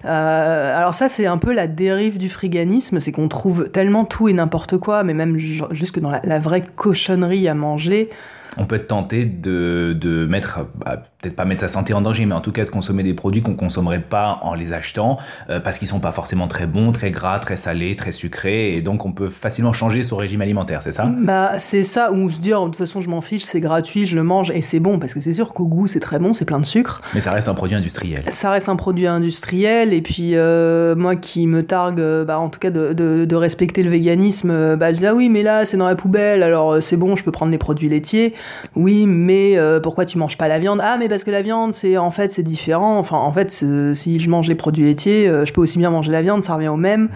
euh, 0.06 0.78
alors 0.78 0.94
ça, 0.94 1.10
c'est 1.10 1.26
un 1.26 1.38
peu 1.38 1.54
la 1.54 1.68
dérive 1.68 2.18
du 2.18 2.30
friganisme, 2.30 3.00
c'est 3.00 3.12
qu'on 3.12 3.28
trouve 3.28 3.70
tellement 3.70 4.06
tout 4.06 4.30
et 4.30 4.34
n'importe 4.34 4.78
quoi, 4.78 5.04
mais 5.04 5.14
même 5.14 5.38
jusque 5.38 6.00
dans 6.00 6.12
la, 6.12 6.40
vraie 6.40 6.64
cochonnerie 6.76 7.48
à 7.48 7.56
manger. 7.56 8.10
On 8.58 8.66
peut 8.66 8.76
être 8.76 8.88
tenté 8.88 9.26
de, 9.26 9.96
de 10.00 10.26
mettre 10.26 10.66
bah, 10.76 11.04
peut-être 11.26 11.36
pas 11.36 11.46
mettre 11.46 11.62
sa 11.62 11.68
santé 11.68 11.94
en 11.94 12.02
danger, 12.02 12.26
mais 12.26 12.36
en 12.36 12.42
tout 12.42 12.52
cas 12.52 12.64
de 12.64 12.70
consommer 12.70 13.02
des 13.02 13.14
produits 13.14 13.42
qu'on 13.42 13.56
consommerait 13.56 14.02
pas 14.02 14.40
en 14.44 14.54
les 14.54 14.74
achetant, 14.74 15.18
euh, 15.50 15.60
parce 15.60 15.80
qu'ils 15.80 15.88
sont 15.88 16.00
pas 16.00 16.12
forcément 16.12 16.48
très 16.48 16.68
bons, 16.68 16.92
très 16.92 17.10
gras, 17.10 17.40
très 17.40 17.58
salés, 17.58 17.96
très 17.96 18.12
sucrés, 18.12 18.76
et 18.76 18.82
donc 18.82 19.06
on 19.06 19.12
peut 19.12 19.30
facilement 19.30 19.74
changer 19.74 20.04
son 20.04 20.18
régime 20.18 20.42
alimentaire, 20.42 20.82
c'est 20.84 20.92
ça? 20.92 21.06
Bah 21.06 21.58
c'est 21.58 21.84
ça, 21.84 22.12
ou 22.12 22.30
se 22.30 22.40
dire 22.40 22.62
de 22.62 22.66
toute 22.66 22.76
façon 22.76 23.02
je 23.02 23.10
m'en 23.10 23.22
fiche, 23.22 23.44
c'est 23.44 23.60
gratuit, 23.60 24.06
je 24.06 24.16
le 24.16 24.24
mange 24.24 24.52
et 24.52 24.62
c'est 24.62 24.80
bon, 24.80 25.00
parce 25.00 25.14
que 25.14 25.22
c'est 25.22 25.34
sûr 25.34 25.54
qu'au 25.54 25.68
goût 25.68 25.88
c'est 25.88 26.00
très 26.00 26.20
bon, 26.20 26.34
c'est 26.34 26.46
plein 26.46 26.60
de 26.60 26.66
sucre. 26.66 27.02
Mais 27.14 27.22
ça 27.22 27.32
reste 27.32 27.48
un 27.48 27.56
produit 27.56 27.76
industriel. 27.76 28.24
Ça 28.30 28.52
reste 28.52 28.70
un 28.70 28.76
produit 28.76 29.08
industriel, 29.08 29.94
et 29.94 30.02
puis 30.02 30.36
euh, 30.36 30.96
moi 30.96 31.16
qui 31.16 31.48
me 31.48 31.64
targue, 31.64 32.00
euh, 32.00 32.24
bah, 32.24 32.40
en 32.40 32.50
tout 32.50 32.60
cas 32.60 32.70
de, 32.70 32.94
de, 32.94 33.36
respecter 33.36 33.84
le 33.84 33.90
véganisme, 33.90 34.76
bah 34.78 34.94
je 34.94 35.00
dis 35.00 35.06
ah 35.06 35.14
oui 35.14 35.28
mais 35.28 35.44
là 35.44 35.66
c'est 35.66 35.76
dans 35.76 35.88
la 35.88 35.96
poubelle, 35.96 36.42
alors 36.42 36.82
c'est 36.82 36.96
bon, 36.96 37.18
je 37.18 37.24
peux 37.24 37.32
prendre 37.32 37.52
les 37.52 37.58
produits 37.58 37.90
laitiers. 37.90 38.34
Oui 38.76 39.08
mais 39.08 39.58
pourquoi 39.82 40.06
tu 40.06 40.18
manges 40.18 40.38
pas 40.38 40.48
la 40.48 40.60
viande? 40.60 40.80
Ah 40.84 40.98
mais 41.00 41.08
parce 41.08 41.24
que 41.24 41.32
la 41.32 41.42
viande, 41.42 41.74
c'est 41.74 41.98
en 41.98 42.12
fait 42.12 42.32
c'est 42.32 42.44
différent. 42.44 42.98
Enfin, 43.00 43.18
en 43.18 43.32
fait, 43.32 43.52
si 43.52 44.20
je 44.20 44.30
mange 44.30 44.48
les 44.48 44.56
produits 44.56 44.86
laitiers, 44.86 45.28
euh, 45.28 45.46
je 45.46 45.54
peux 45.54 45.62
aussi 45.62 45.78
bien 45.78 45.90
manger 45.90 46.12
la 46.12 46.22
viande, 46.22 46.44
ça 46.44 46.56
revient 46.56 46.68
au 46.70 46.78
même. 46.78 47.10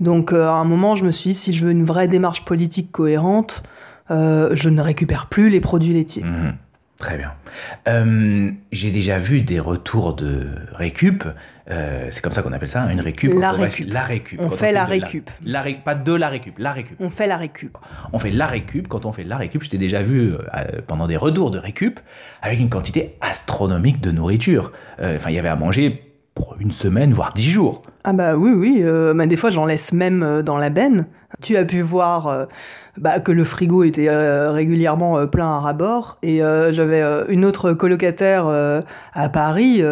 Donc, 0.00 0.32
euh, 0.32 0.46
à 0.46 0.52
un 0.52 0.64
moment, 0.64 0.96
je 0.96 1.04
me 1.04 1.10
suis 1.10 1.30
dit, 1.30 1.34
si 1.34 1.52
je 1.52 1.64
veux 1.64 1.70
une 1.70 1.84
vraie 1.84 2.08
démarche 2.08 2.44
politique 2.44 2.92
cohérente, 2.92 3.62
euh, 4.10 4.50
je 4.54 4.68
ne 4.68 4.80
récupère 4.80 5.26
plus 5.26 5.48
les 5.48 5.60
produits 5.60 5.94
laitiers. 5.94 6.22
Mmh. 6.22 6.54
Très 6.98 7.18
bien. 7.18 7.32
Euh, 7.88 8.50
j'ai 8.72 8.90
déjà 8.90 9.18
vu 9.18 9.42
des 9.42 9.60
retours 9.60 10.14
de 10.14 10.48
récup. 10.72 11.24
Euh, 11.68 12.06
c'est 12.12 12.22
comme 12.22 12.32
ça 12.32 12.42
qu'on 12.42 12.52
appelle 12.52 12.68
ça, 12.68 12.82
une 12.92 13.00
récup. 13.00 13.32
La 13.34 13.50
récup. 13.50 13.92
La 13.92 14.02
récup. 14.02 14.40
On 14.40 14.50
fait 14.50 14.70
la 14.70 14.84
récup. 14.84 15.28
La, 15.44 15.62
ré- 15.62 15.80
pas 15.84 15.96
de 15.96 16.12
la 16.12 16.28
récup, 16.28 16.54
la 16.58 16.72
récup. 16.72 16.96
On 17.00 17.10
fait 17.10 17.26
la 17.26 17.36
récup. 17.36 17.76
On 18.12 18.18
fait 18.20 18.30
la 18.30 18.46
récup. 18.46 18.86
Quand 18.86 19.04
on 19.04 19.12
fait 19.12 19.24
la 19.24 19.36
récup, 19.36 19.64
je 19.64 19.70
t'ai 19.70 19.78
déjà 19.78 20.02
vu 20.02 20.32
euh, 20.32 20.38
euh, 20.56 20.64
pendant 20.86 21.08
des 21.08 21.16
retours 21.16 21.50
de 21.50 21.58
récup 21.58 21.98
avec 22.40 22.60
une 22.60 22.68
quantité 22.70 23.16
astronomique 23.20 24.00
de 24.00 24.12
nourriture. 24.12 24.70
Enfin, 25.00 25.30
il 25.30 25.34
y 25.34 25.38
avait 25.40 25.48
à 25.48 25.56
manger 25.56 26.02
pour 26.36 26.54
une 26.60 26.70
semaine, 26.70 27.12
voire 27.12 27.32
dix 27.32 27.50
jours. 27.50 27.82
Ah 28.04 28.12
bah 28.12 28.36
oui, 28.36 28.52
oui, 28.54 28.80
euh, 28.82 29.14
bah 29.14 29.26
des 29.26 29.36
fois 29.36 29.50
j'en 29.50 29.64
laisse 29.64 29.92
même 29.92 30.42
dans 30.42 30.58
la 30.58 30.70
benne. 30.70 31.06
Tu 31.42 31.56
as 31.56 31.64
pu 31.64 31.80
voir 31.80 32.28
euh, 32.28 32.44
bah, 32.98 33.18
que 33.20 33.32
le 33.32 33.42
frigo 33.42 33.82
était 33.84 34.08
euh, 34.08 34.52
régulièrement 34.52 35.26
plein 35.26 35.48
à 35.56 35.58
ras-bord. 35.60 36.18
Et 36.22 36.38
j'avais 36.70 37.02
une 37.28 37.44
autre 37.44 37.72
colocataire 37.72 38.46
à 39.14 39.28
Paris. 39.30 39.82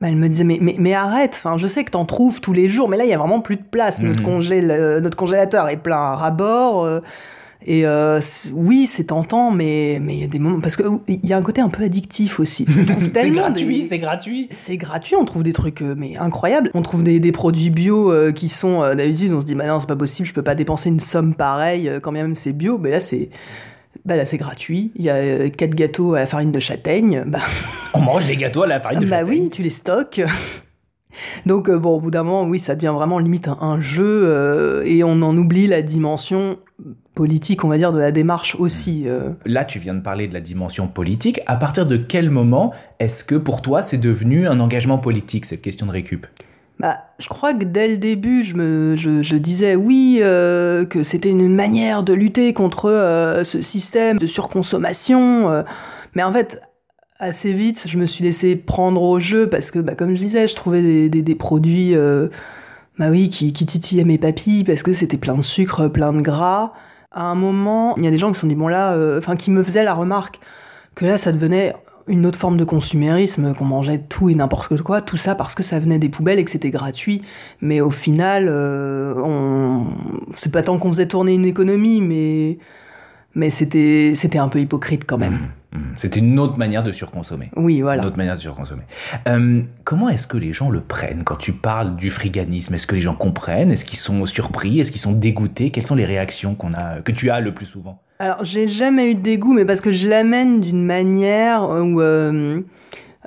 Bah, 0.00 0.08
elle 0.08 0.16
me 0.16 0.28
disait 0.28 0.44
mais, 0.44 0.58
mais, 0.60 0.76
mais 0.78 0.92
arrête, 0.94 1.32
enfin, 1.34 1.56
je 1.58 1.66
sais 1.66 1.84
que 1.84 1.90
t'en 1.92 2.04
trouves 2.04 2.40
tous 2.40 2.52
les 2.52 2.68
jours, 2.68 2.88
mais 2.88 2.96
là 2.96 3.04
il 3.04 3.10
y 3.10 3.14
a 3.14 3.18
vraiment 3.18 3.40
plus 3.40 3.56
de 3.56 3.62
place. 3.62 4.02
Notre, 4.02 4.20
Mhm. 4.20 4.26
congél- 4.26 5.00
notre 5.00 5.16
congélateur 5.16 5.68
est 5.68 5.76
plein 5.78 5.96
à 5.96 6.16
ras-bord. 6.16 6.84
euh, 6.84 7.00
et 7.66 7.86
euh, 7.86 8.20
oui, 8.52 8.84
c'est 8.86 9.04
tentant, 9.04 9.50
mais 9.50 9.98
mais 10.02 10.16
il 10.16 10.20
y 10.20 10.24
a 10.24 10.26
des 10.26 10.38
moments 10.38 10.60
parce 10.60 10.76
que 10.76 10.82
il 11.08 11.24
y 11.24 11.32
a 11.32 11.38
un 11.38 11.42
côté 11.42 11.62
un 11.62 11.70
peu 11.70 11.82
addictif 11.84 12.38
aussi. 12.38 12.66
C'est 13.14 13.30
gratuit, 13.30 13.80
des- 13.82 13.88
c'est 13.88 13.98
gratuit. 13.98 14.48
c'est 14.50 14.76
gratuit, 14.76 15.16
on 15.16 15.24
trouve 15.24 15.42
des 15.44 15.54
trucs 15.54 15.80
euh, 15.80 15.94
mais 15.96 16.18
incroyables. 16.18 16.70
On 16.74 16.82
trouve 16.82 17.02
des, 17.02 17.20
des 17.20 17.32
produits 17.32 17.70
bio 17.70 18.12
euh, 18.12 18.32
qui 18.32 18.50
sont 18.50 18.82
euh, 18.82 18.94
d'habitude, 18.94 19.32
on 19.32 19.40
se 19.40 19.46
dit 19.46 19.54
bah 19.54 19.66
non 19.66 19.80
c'est 19.80 19.86
pas 19.88 19.96
possible, 19.96 20.28
je 20.28 20.34
peux 20.34 20.42
pas 20.42 20.54
dépenser 20.54 20.90
une 20.90 21.00
somme 21.00 21.34
pareille 21.34 21.90
quand 22.02 22.12
bien 22.12 22.24
même 22.24 22.36
c'est 22.36 22.52
bio. 22.52 22.76
Mais 22.76 22.90
là 22.90 23.00
c'est 23.00 23.30
bah 24.04 24.16
là 24.16 24.24
c'est 24.24 24.36
gratuit. 24.36 24.92
Il 24.96 25.04
y 25.04 25.10
a 25.10 25.14
euh, 25.16 25.48
quatre 25.50 25.74
gâteaux 25.74 26.14
à 26.14 26.20
la 26.20 26.26
farine 26.26 26.52
de 26.52 26.60
châtaigne. 26.60 27.24
Bah, 27.26 27.38
On 27.94 28.00
mange 28.00 28.26
les 28.26 28.36
gâteaux 28.36 28.62
à 28.62 28.66
la 28.66 28.80
farine 28.80 28.98
de 29.00 29.06
bah 29.06 29.18
châtaigne. 29.20 29.42
oui, 29.44 29.50
tu 29.50 29.62
les 29.62 29.70
stockes. 29.70 30.20
Donc 31.46 31.68
euh, 31.68 31.78
bon, 31.78 31.90
au 31.96 32.00
bout 32.00 32.10
d'un 32.10 32.24
moment, 32.24 32.42
oui, 32.44 32.58
ça 32.58 32.74
devient 32.74 32.92
vraiment 32.94 33.18
limite 33.20 33.46
un, 33.48 33.56
un 33.60 33.80
jeu 33.80 34.04
euh, 34.04 34.82
et 34.84 35.04
on 35.04 35.22
en 35.22 35.36
oublie 35.36 35.66
la 35.68 35.80
dimension 35.80 36.58
politique, 37.14 37.64
on 37.64 37.68
va 37.68 37.78
dire, 37.78 37.92
de 37.92 37.98
la 38.00 38.10
démarche 38.10 38.56
aussi. 38.56 39.04
euh. 39.06 39.30
Là, 39.46 39.64
tu 39.64 39.78
viens 39.78 39.94
de 39.94 40.00
parler 40.00 40.26
de 40.26 40.34
la 40.34 40.40
dimension 40.40 40.88
politique. 40.88 41.40
À 41.46 41.54
partir 41.56 41.86
de 41.86 41.96
quel 41.96 42.30
moment 42.30 42.72
est-ce 42.98 43.22
que 43.22 43.36
pour 43.36 43.62
toi 43.62 43.82
c'est 43.82 43.98
devenu 43.98 44.48
un 44.48 44.58
engagement 44.58 44.98
politique, 44.98 45.44
cette 45.46 45.62
question 45.62 45.86
de 45.86 45.92
récup? 45.92 46.26
Bah, 46.84 46.98
je 47.18 47.28
crois 47.28 47.54
que 47.54 47.64
dès 47.64 47.88
le 47.88 47.96
début, 47.96 48.44
je, 48.44 49.36
disais 49.36 49.74
oui, 49.74 50.18
euh, 50.20 50.84
que 50.84 51.02
c'était 51.02 51.30
une 51.30 51.48
manière 51.48 52.02
de 52.02 52.12
lutter 52.12 52.52
contre 52.52 52.90
euh, 52.90 53.42
ce 53.42 53.62
système 53.62 54.18
de 54.18 54.26
surconsommation. 54.26 55.50
euh. 55.50 55.62
mais 56.14 56.22
en 56.22 56.30
fait, 56.30 56.60
assez 57.18 57.54
vite, 57.54 57.84
je 57.86 57.96
me 57.96 58.04
suis 58.04 58.22
laissé 58.22 58.54
prendre 58.54 59.00
au 59.00 59.18
jeu 59.18 59.48
parce 59.48 59.70
que, 59.70 59.78
bah, 59.78 59.94
comme 59.94 60.10
je 60.10 60.18
disais, 60.18 60.46
je 60.46 60.54
trouvais 60.54 61.08
des, 61.08 61.34
produits 61.34 61.94
bah 62.98 63.08
oui, 63.08 63.30
qui, 63.30 63.50
titillaient 63.54 64.04
mes 64.04 64.18
papilles 64.18 64.64
parce 64.64 64.82
que 64.82 64.92
c'était 64.92 65.16
plein 65.16 65.36
de 65.36 65.42
sucre, 65.42 65.88
plein 65.88 66.12
de 66.12 66.20
gras. 66.20 66.74
À 67.12 67.30
un 67.30 67.34
moment, 67.34 67.96
il 67.96 68.04
y 68.04 68.08
a 68.08 68.10
des 68.10 68.18
gens 68.18 68.30
qui 68.30 68.38
sont 68.38 68.46
bon 68.46 68.68
là, 68.68 68.94
qui 69.38 69.50
me 69.50 69.62
faisaient 69.62 69.84
la 69.84 69.94
remarque 69.94 70.38
que 70.94 71.06
là, 71.06 71.16
ça 71.16 71.32
devenait 71.32 71.74
une 72.06 72.26
autre 72.26 72.38
forme 72.38 72.56
de 72.56 72.64
consumérisme, 72.64 73.54
qu'on 73.54 73.64
mangeait 73.64 73.98
tout 73.98 74.28
et 74.28 74.34
n'importe 74.34 74.82
quoi, 74.82 75.00
tout 75.00 75.16
ça 75.16 75.34
parce 75.34 75.54
que 75.54 75.62
ça 75.62 75.78
venait 75.78 75.98
des 75.98 76.08
poubelles 76.08 76.38
et 76.38 76.44
que 76.44 76.50
c'était 76.50 76.70
gratuit. 76.70 77.22
Mais 77.60 77.80
au 77.80 77.90
final, 77.90 78.46
euh, 78.48 79.14
on... 79.16 79.86
c'est 80.36 80.52
pas 80.52 80.62
tant 80.62 80.78
qu'on 80.78 80.90
faisait 80.90 81.08
tourner 81.08 81.34
une 81.34 81.44
économie, 81.46 82.00
mais, 82.00 82.58
mais 83.34 83.50
c'était, 83.50 84.12
c'était 84.14 84.38
un 84.38 84.48
peu 84.48 84.60
hypocrite 84.60 85.04
quand 85.06 85.18
même. 85.18 85.38
Mmh, 85.72 85.78
mmh. 85.78 85.94
C'était 85.96 86.20
une 86.20 86.38
autre 86.38 86.58
manière 86.58 86.82
de 86.82 86.92
surconsommer. 86.92 87.50
Oui, 87.56 87.80
voilà. 87.80 88.02
Une 88.02 88.08
autre 88.08 88.18
manière 88.18 88.36
de 88.36 88.40
surconsommer. 88.40 88.82
Euh, 89.26 89.62
comment 89.84 90.08
est-ce 90.08 90.26
que 90.26 90.36
les 90.36 90.52
gens 90.52 90.70
le 90.70 90.80
prennent 90.80 91.24
quand 91.24 91.36
tu 91.36 91.52
parles 91.52 91.96
du 91.96 92.10
friganisme? 92.10 92.74
Est-ce 92.74 92.86
que 92.86 92.94
les 92.94 93.00
gens 93.00 93.14
comprennent? 93.14 93.70
Est-ce 93.70 93.84
qu'ils 93.84 93.98
sont 93.98 94.26
surpris? 94.26 94.80
Est-ce 94.80 94.92
qu'ils 94.92 95.00
sont 95.00 95.12
dégoûtés? 95.12 95.70
Quelles 95.70 95.86
sont 95.86 95.96
les 95.96 96.04
réactions 96.04 96.54
qu'on 96.54 96.74
a, 96.74 97.00
que 97.00 97.12
tu 97.12 97.30
as 97.30 97.40
le 97.40 97.54
plus 97.54 97.66
souvent? 97.66 98.00
Alors, 98.24 98.42
j'ai 98.42 98.68
jamais 98.68 99.10
eu 99.10 99.14
de 99.16 99.20
dégoût, 99.20 99.52
mais 99.52 99.66
parce 99.66 99.82
que 99.82 99.92
je 99.92 100.08
l'amène 100.08 100.62
d'une 100.62 100.82
manière 100.82 101.68
où, 101.68 102.00
euh, 102.00 102.62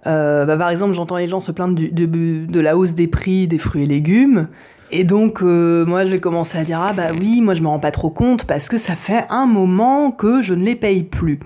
euh, 0.07 0.45
bah, 0.45 0.57
par 0.57 0.71
exemple, 0.71 0.95
j'entends 0.95 1.17
les 1.17 1.29
gens 1.29 1.39
se 1.39 1.51
plaindre 1.51 1.79
de, 1.79 2.59
la 2.59 2.75
hausse 2.75 2.95
des 2.95 3.05
prix 3.05 3.45
des 3.45 3.59
fruits 3.59 3.83
et 3.83 3.85
légumes. 3.85 4.47
Et 4.91 5.03
donc, 5.03 5.43
euh, 5.43 5.85
moi, 5.85 6.07
j'ai 6.07 6.19
commencé 6.19 6.57
à 6.57 6.63
dire 6.63 6.81
Ah, 6.81 6.93
bah 6.93 7.11
oui, 7.15 7.41
moi, 7.41 7.53
je 7.53 7.61
me 7.61 7.67
rends 7.67 7.77
pas 7.77 7.91
trop 7.91 8.09
compte 8.09 8.45
parce 8.45 8.69
que 8.69 8.79
ça 8.79 8.95
fait 8.95 9.25
un 9.29 9.45
moment 9.45 10.09
que 10.09 10.41
je 10.41 10.55
ne 10.55 10.65
les 10.65 10.75
paye 10.75 11.03
plus. 11.03 11.41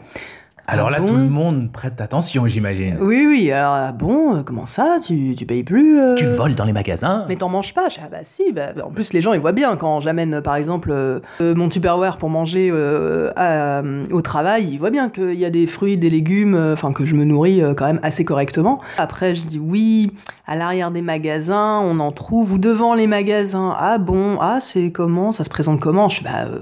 Alors 0.71 0.87
Ah 0.87 0.91
là, 0.91 0.99
bon 0.99 1.05
tout 1.05 1.15
le 1.15 1.27
monde 1.29 1.69
prête 1.71 1.99
attention, 1.99 2.47
j'imagine. 2.47 2.97
Oui, 3.01 3.25
oui, 3.27 3.51
alors, 3.51 3.73
ah 3.73 3.91
bon, 3.91 4.37
euh, 4.37 4.41
comment 4.43 4.65
ça 4.65 4.97
Tu, 5.05 5.35
tu 5.37 5.45
payes 5.45 5.63
plus 5.63 5.99
euh 5.99 6.15
Tu 6.15 6.25
voles 6.25 6.55
dans 6.55 6.63
les 6.65 6.71
magasins 6.73 7.25
Mais 7.27 7.35
t'en 7.35 7.49
manges 7.49 7.73
pas 7.73 7.87
Ah 8.01 8.07
bah 8.09 8.19
si, 8.23 8.51
bah, 8.53 8.67
en 8.83 8.89
plus 8.89 9.11
les 9.13 9.21
gens 9.21 9.33
ils 9.33 9.39
voient 9.41 9.51
bien 9.51 9.75
quand 9.75 9.99
j'amène 9.99 10.41
par 10.41 10.55
exemple 10.55 10.91
euh, 10.91 11.19
euh, 11.41 11.53
mon 11.55 11.67
Tupperware 11.69 12.17
pour 12.17 12.29
manger 12.29 12.69
euh, 12.71 13.31
à- 13.35 13.81
au 14.11 14.21
travail, 14.21 14.69
ils 14.71 14.77
voient 14.77 14.91
bien 14.91 15.09
qu'il 15.09 15.33
y 15.33 15.45
a 15.45 15.49
des 15.49 15.67
fruits, 15.67 15.97
des 15.97 16.09
légumes, 16.09 16.55
euh, 16.55 16.73
enfin 16.73 16.93
que 16.93 17.03
je 17.05 17.15
me 17.15 17.25
nourris 17.25 17.61
euh, 17.61 17.73
quand 17.73 17.85
même 17.85 17.99
assez 18.03 18.23
correctement. 18.23 18.79
Après 18.97 19.35
je 19.35 19.45
dis 19.47 19.59
oui, 19.59 20.11
à 20.47 20.55
l'arrière 20.55 20.91
des 20.91 21.01
magasins 21.01 21.79
on 21.83 21.99
en 21.99 22.11
trouve, 22.11 22.53
ou 22.53 22.57
devant 22.57 22.93
les 22.93 23.07
magasins, 23.07 23.75
ah 23.77 23.97
bon, 23.97 24.37
ah 24.39 24.59
c'est 24.61 24.91
comment, 24.91 25.31
ça 25.33 25.43
se 25.43 25.49
présente 25.49 25.79
comment? 25.79 26.07
Je 26.09 26.19
dis 26.19 26.23
bah 26.23 26.45
euh, 26.45 26.59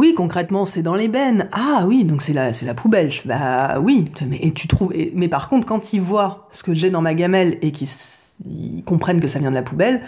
oui, 0.00 0.14
concrètement, 0.16 0.64
c'est 0.66 0.82
dans 0.82 0.94
les 0.94 1.08
bennes. 1.08 1.48
Ah 1.52 1.84
oui, 1.86 2.04
donc 2.04 2.22
c'est 2.22 2.32
la, 2.32 2.52
c'est 2.52 2.66
la 2.66 2.74
poubelle. 2.74 3.10
Bah 3.24 3.78
oui, 3.80 4.10
mais 4.28 4.38
et 4.40 4.52
tu 4.52 4.66
trouves. 4.66 4.92
et- 4.94 5.12
mais 5.14 5.28
par 5.28 5.48
contre, 5.48 5.66
quand 5.66 5.92
ils 5.92 6.00
voient 6.00 6.48
ce 6.52 6.62
que 6.62 6.74
j'ai 6.74 6.90
dans 6.90 7.02
ma 7.02 7.14
gamelle 7.14 7.58
et 7.62 7.70
qu'ils 7.70 7.88
ils 8.48 8.82
comprennent 8.84 9.20
que 9.20 9.28
ça 9.28 9.38
vient 9.38 9.50
de 9.50 9.54
la 9.54 9.62
poubelle, 9.62 10.00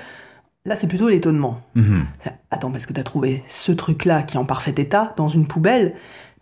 là 0.65 0.75
c'est 0.77 0.87
plutôt 0.87 1.09
l'étonnement. 1.11 1.61
Mhm. 1.75 2.07
Attends, 2.51 2.71
parce 2.71 2.87
que 2.87 2.93
t'as 2.95 3.03
trouvé 3.03 3.43
ce 3.49 3.73
truc-là 3.73 4.23
qui 4.23 4.37
est 4.37 4.41
en 4.41 4.45
parfait 4.47 4.75
état 4.79 5.13
dans 5.19 5.29
une 5.29 5.47
poubelle. 5.47 5.95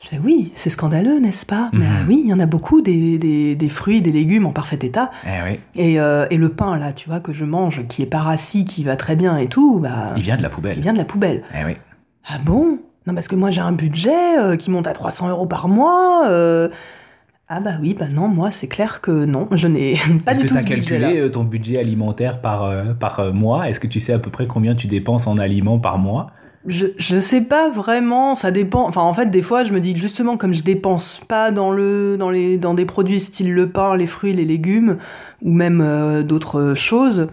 Je 0.03 0.09
fais 0.09 0.19
oui, 0.19 0.51
c'est 0.55 0.71
scandaleux, 0.71 1.19
n'est-ce 1.19 1.45
pas? 1.45 1.69
Mais 1.73 1.85
Mhm. 1.87 1.93
ah 1.99 2.05
oui, 2.09 2.21
il 2.25 2.31
y 2.31 2.33
en 2.33 2.41
a 2.41 2.47
beaucoup 2.47 2.81
des, 2.81 3.19
des, 3.19 3.55
des 3.55 3.69
fruits, 3.69 4.01
des 4.01 4.13
légumes 4.13 4.47
en 4.47 4.53
parfait 4.53 4.79
état. 4.81 5.11
Eh 5.27 5.43
oui, 5.51 5.61
Et, 5.75 6.01
euh, 6.01 6.27
et 6.31 6.37
le 6.39 6.49
pain 6.51 6.79
là, 6.79 6.93
tu 6.93 7.09
vois, 7.11 7.21
que 7.21 7.33
je 7.33 7.45
mange, 7.45 7.87
qui 7.89 8.01
est 8.03 8.07
parasite, 8.07 8.69
qui 8.69 8.83
va 8.85 8.97
très 8.97 9.15
bien 9.17 9.37
et 9.37 9.49
tout, 9.49 9.79
bah, 9.81 10.15
il 10.17 10.23
vient 10.23 10.37
de 10.39 10.43
la 10.43 10.49
il 10.49 10.53
poubelle. 10.55 10.81
vient 10.81 10.93
de 10.95 10.99
la 10.99 11.05
poubelle. 11.05 11.43
Eh 11.55 11.65
oui. 11.67 11.75
Ah 12.27 12.39
bon? 12.45 12.79
Non, 13.11 13.15
parce 13.15 13.27
que 13.27 13.35
moi 13.35 13.51
j'ai 13.51 13.61
un 13.61 13.73
budget 13.73 14.39
euh, 14.39 14.55
qui 14.57 14.71
monte 14.71 14.87
à 14.87 14.93
300 14.93 15.29
euros 15.31 15.47
par 15.47 15.67
mois. 15.67 16.29
euh. 16.29 16.69
Ah 17.49 17.59
bah 17.59 17.73
oui, 17.81 17.97
bah 17.99 18.07
non, 18.09 18.29
moi 18.29 18.53
c'est 18.53 18.69
clair 18.69 19.01
que 19.01 19.11
non, 19.25 19.49
je 19.51 19.67
n'ai 19.67 19.95
pas 20.25 20.31
Est-ce 20.31 20.39
du 20.41 20.47
que 20.47 20.49
tout 20.51 20.55
tu 20.55 20.61
as 20.61 20.63
calculé 20.63 21.19
euh, 21.19 21.29
ton 21.29 21.43
budget 21.43 21.79
alimentaire 21.81 22.41
par, 22.41 22.63
euh, 22.67 22.95
par 22.95 23.35
mois? 23.35 23.69
Est-ce 23.69 23.81
que 23.81 23.89
tu 23.89 23.99
sais 23.99 24.13
à 24.13 24.21
peu 24.21 24.31
près 24.31 24.47
combien 24.47 24.77
tu 24.77 24.87
dépenses 24.87 25.27
en 25.27 25.37
aliments 25.39 25.81
par 25.81 25.99
mois? 25.99 26.29
Je, 26.67 26.87
je 26.99 27.19
sais 27.19 27.41
pas 27.41 27.69
vraiment, 27.71 28.37
ça 28.37 28.53
dépend. 28.53 28.87
Enfin, 28.87 29.01
en 29.01 29.15
fait, 29.15 29.27
des 29.31 29.43
fois, 29.43 29.65
je 29.65 29.73
me 29.73 29.81
dis 29.81 29.95
que 29.95 29.99
justement, 29.99 30.37
comme 30.37 30.53
je 30.55 30.63
dépense 30.63 31.21
pas 31.27 31.51
dans, 31.51 31.71
le, 31.73 32.17
dans, 32.19 32.31
les, 32.31 32.59
dans 32.59 32.75
des 32.75 32.85
produits 32.85 33.19
style 33.19 33.53
le 33.53 33.71
pain, 33.71 33.97
les 33.97 34.07
fruits, 34.07 34.35
les 34.35 34.45
légumes, 34.45 34.99
ou 35.43 35.53
même 35.53 35.81
euh, 35.81 36.23
d'autres 36.23 36.75
choses, 36.75 37.29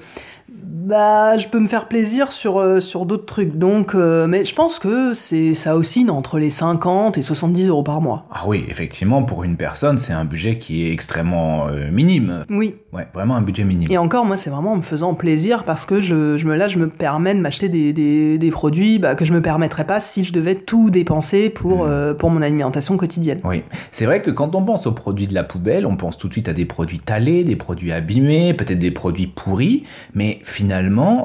bah, 0.88 1.38
je 1.38 1.48
peux 1.48 1.60
me 1.60 1.68
faire 1.68 1.88
plaisir 1.88 2.32
sur, 2.32 2.58
euh, 2.60 2.80
sur 2.80 3.06
d'autres 3.06 3.26
trucs. 3.26 3.58
Donc, 3.58 3.94
euh, 3.94 4.26
mais 4.28 4.46
je 4.46 4.56
pense 4.56 4.80
que 4.80 5.14
c'est 5.14 5.54
ça 5.54 5.76
oscille 5.76 6.10
entre 6.10 6.40
les 6.40 6.50
50 6.50 7.18
et 7.18 7.22
70 7.22 7.68
euros 7.68 7.84
par 7.84 8.00
mois. 8.02 8.26
Ah 8.32 8.44
oui, 8.48 8.64
effectivement, 8.70 9.24
pour 9.24 9.44
une 9.44 9.58
personne, 9.58 9.98
c'est 9.98 10.14
un 10.14 10.24
budget 10.26 10.58
qui 10.60 10.86
est 10.88 10.92
extrêmement 10.94 11.68
euh, 11.68 11.92
minime. 11.92 12.46
Oui. 12.50 12.76
Ouais, 12.94 13.06
vraiment 13.14 13.36
un 13.36 13.42
budget 13.42 13.64
minime. 13.66 13.92
Et 13.92 13.98
encore, 13.98 14.26
moi, 14.26 14.38
c'est 14.38 14.50
vraiment 14.50 14.72
en 14.72 14.78
me 14.78 14.82
faisant 14.82 15.14
plaisir 15.14 15.66
parce 15.66 15.86
que 15.86 16.00
je, 16.00 16.38
je 16.38 16.48
me, 16.48 16.56
là, 16.56 16.68
je 16.70 16.80
me 16.80 16.88
permets 16.88 17.36
de 17.36 17.42
m'acheter 17.42 17.68
des, 17.68 17.92
des, 17.92 18.38
des 18.38 18.50
produits 18.52 18.98
bah, 18.98 19.16
que 19.16 19.26
je 19.26 19.34
me 19.34 19.42
permettrais 19.42 19.86
pas 19.86 20.00
si 20.00 20.24
je 20.24 20.32
devais 20.32 20.56
tout 20.56 20.90
dépenser 20.90 21.50
pour, 21.50 21.80
Mm. 21.86 21.90
euh, 21.90 22.14
pour 22.14 22.30
mon 22.30 22.42
alimentation 22.42 22.96
quotidienne. 22.96 23.40
Oui, 23.44 23.64
c'est 23.92 24.06
vrai 24.06 24.22
que 24.22 24.32
quand 24.32 24.56
on 24.56 24.64
pense 24.64 24.88
aux 24.88 24.94
produits 24.94 25.28
de 25.28 25.34
la 25.34 25.44
poubelle, 25.44 25.86
on 25.86 25.98
pense 25.98 26.18
tout 26.18 26.30
de 26.30 26.34
suite 26.34 26.48
à 26.48 26.54
des 26.54 26.66
produits 26.66 27.00
talés, 27.00 27.44
des 27.44 27.58
produits 27.58 27.92
abîmés, 27.92 28.54
peut-être 28.54 28.80
des 28.80 28.92
produits 28.92 29.28
pourris, 29.28 29.84
mais 30.14 30.40
finalement, 30.44 30.77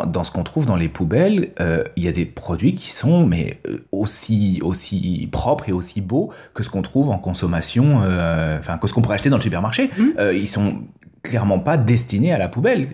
dans 0.07 0.25
ce 0.25 0.31
qu'on 0.31 0.43
trouve 0.43 0.67
dans 0.67 0.77
les 0.77 0.89
poubelles, 0.89 1.51
euh, 1.61 1.85
il 1.97 2.05
y 2.05 2.09
a 2.09 2.13
des 2.13 2.25
produits 2.25 2.75
qui 2.75 2.91
sont 2.91 3.27
mais 3.27 3.59
euh, 3.69 3.79
aussi 3.93 4.61
aussi 4.63 5.29
propres 5.31 5.69
et 5.69 5.73
aussi 5.73 6.01
beaux 6.01 6.31
que 6.55 6.63
ce 6.63 6.71
qu'on 6.71 6.83
trouve 6.83 7.11
en 7.11 7.19
consommation, 7.19 8.03
euh, 8.03 8.59
enfin 8.59 8.79
que 8.79 8.87
ce 8.87 8.95
qu'on 8.95 9.03
pourrait 9.03 9.15
acheter 9.15 9.31
dans 9.31 9.37
le 9.37 9.43
supermarché. 9.43 9.91
Euh, 10.19 10.35
ils 10.35 10.49
sont 10.49 10.83
clairement 11.23 11.59
pas 11.59 11.77
destinés 11.77 12.33
à 12.33 12.39
la 12.39 12.49
poubelle. 12.49 12.89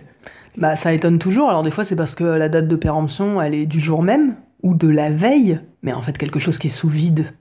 Bah, 0.57 0.75
ça 0.75 0.93
étonne 0.93 1.19
toujours. 1.19 1.49
Alors, 1.49 1.63
des 1.63 1.71
fois, 1.71 1.85
c'est 1.85 1.95
parce 1.95 2.15
que 2.15 2.23
la 2.23 2.49
date 2.49 2.67
de 2.67 2.75
péremption, 2.75 3.41
elle 3.41 3.53
est 3.53 3.65
du 3.65 3.79
jour 3.79 4.03
même 4.03 4.35
ou 4.61 4.75
de 4.75 4.87
la 4.87 5.09
veille, 5.09 5.61
mais 5.83 5.93
en 5.93 6.01
fait, 6.01 6.17
quelque 6.17 6.39
chose 6.39 6.59
qui 6.59 6.67
est 6.67 6.71
sous 6.71 6.89
vide, 6.89 7.33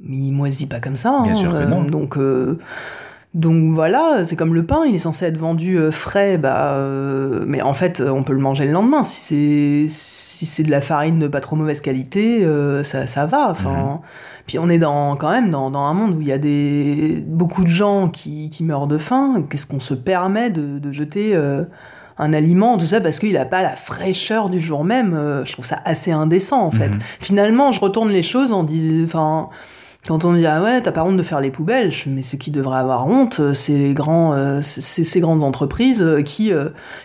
il 0.00 0.32
moisit 0.32 0.66
pas 0.66 0.80
comme 0.80 0.96
ça. 0.96 1.20
Bien 1.22 1.32
hein. 1.32 1.36
sûr 1.36 1.52
que 1.52 1.64
non. 1.64 1.84
Donc, 1.84 2.16
euh, 2.16 2.58
Donc 3.36 3.74
voilà, 3.74 4.24
c'est 4.24 4.34
comme 4.34 4.54
le 4.54 4.64
pain, 4.64 4.86
il 4.88 4.94
est 4.94 4.98
censé 4.98 5.26
être 5.26 5.36
vendu 5.36 5.78
euh, 5.78 5.92
frais, 5.92 6.38
bah, 6.38 6.72
euh, 6.72 7.44
mais 7.46 7.60
en 7.60 7.74
fait, 7.74 8.00
on 8.00 8.22
peut 8.22 8.32
le 8.32 8.40
manger 8.40 8.64
le 8.64 8.72
lendemain. 8.72 9.04
Si 9.04 9.20
c'est 9.20 9.86
si 9.90 10.46
c'est 10.46 10.62
de 10.62 10.70
la 10.70 10.80
farine 10.80 11.18
de 11.18 11.28
pas 11.28 11.40
trop 11.40 11.54
mauvaise 11.54 11.82
qualité, 11.82 12.44
euh, 12.46 12.82
ça, 12.82 13.06
ça 13.06 13.26
va. 13.26 13.50
Enfin, 13.50 14.00
puis 14.46 14.58
on 14.58 14.70
est 14.70 14.78
dans 14.78 15.16
quand 15.16 15.30
même 15.30 15.50
dans, 15.50 15.70
dans 15.70 15.84
un 15.84 15.92
monde 15.92 16.14
où 16.14 16.22
il 16.22 16.26
y 16.26 16.32
a 16.32 16.38
des 16.38 17.22
beaucoup 17.26 17.62
de 17.62 17.68
gens 17.68 18.08
qui, 18.08 18.48
qui 18.48 18.64
meurent 18.64 18.86
de 18.86 18.96
faim. 18.96 19.44
Qu'est-ce 19.50 19.66
qu'on 19.66 19.80
se 19.80 19.94
permet 19.94 20.48
de, 20.48 20.78
de 20.78 20.92
jeter 20.92 21.38
un 22.18 22.32
aliment, 22.32 22.78
tout 22.78 22.86
ça, 22.86 23.02
parce 23.02 23.18
qu'il 23.18 23.34
n'a 23.34 23.44
pas 23.44 23.60
la 23.60 23.76
fraîcheur 23.76 24.48
du 24.48 24.60
jour 24.60 24.82
même. 24.84 25.42
je 25.44 25.52
trouve 25.52 25.66
ça 25.66 25.78
assez 25.84 26.10
indécent 26.10 26.62
en 26.62 26.70
fait. 26.70 26.88
Mhm. 26.88 26.98
Finalement, 27.20 27.72
je 27.72 27.80
retourne 27.80 28.10
les 28.10 28.22
choses 28.22 28.52
en 28.52 28.62
disant, 28.62 29.04
enfin 29.04 29.48
quand 30.06 30.24
on 30.24 30.32
dit 30.32 30.46
ah 30.46 30.62
ouais 30.62 30.80
t'as 30.80 30.92
pas 30.92 31.04
honte 31.04 31.16
de 31.16 31.22
faire 31.22 31.40
les 31.40 31.50
poubelles, 31.50 31.92
mais 32.06 32.22
ce 32.22 32.36
qui 32.36 32.50
devrait 32.50 32.78
avoir 32.78 33.06
honte, 33.06 33.40
euh, 33.40 33.54
c'est 33.54 33.76
les 33.76 33.92
grands, 33.92 34.34
euh, 34.34 34.60
c'est 34.62 35.04
ces 35.04 35.20
grandes 35.20 35.42
entreprises 35.42 36.02
euh, 36.02 36.22
qui 36.22 36.52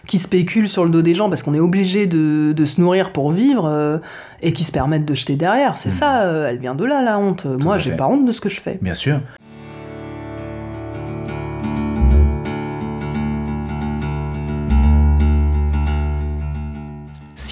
qui 0.07 0.19
spéculent 0.19 0.69
sur 0.69 0.83
le 0.83 0.91
dos 0.91 1.01
des 1.01 1.15
gens 1.15 1.29
parce 1.29 1.43
qu'on 1.43 1.53
est 1.53 1.59
obligé 1.59 2.07
de, 2.07 2.53
de, 2.53 2.65
se 2.65 2.79
nourrir 2.79 3.11
pour 3.11 3.31
vivre 3.31 3.99
et 4.41 4.53
qui 4.53 4.63
se 4.63 4.71
permettent 4.71 5.05
de 5.05 5.15
jeter 5.15 5.35
derrière. 5.35 5.77
C'est 5.77 5.89
Hmm. 5.89 5.91
ça, 5.91 6.23
elle 6.49 6.59
vient 6.59 6.75
de 6.75 6.85
là 6.85 7.01
la 7.01 7.19
honte. 7.19 7.45
Moi 7.45 7.77
j'ai 7.77 7.95
pas 7.95 8.07
honte 8.07 8.25
de 8.25 8.31
ce 8.31 8.41
que 8.41 8.49
je 8.49 8.61
fais. 8.61 8.79
Bien 8.81 8.93
sûr. 8.93 9.19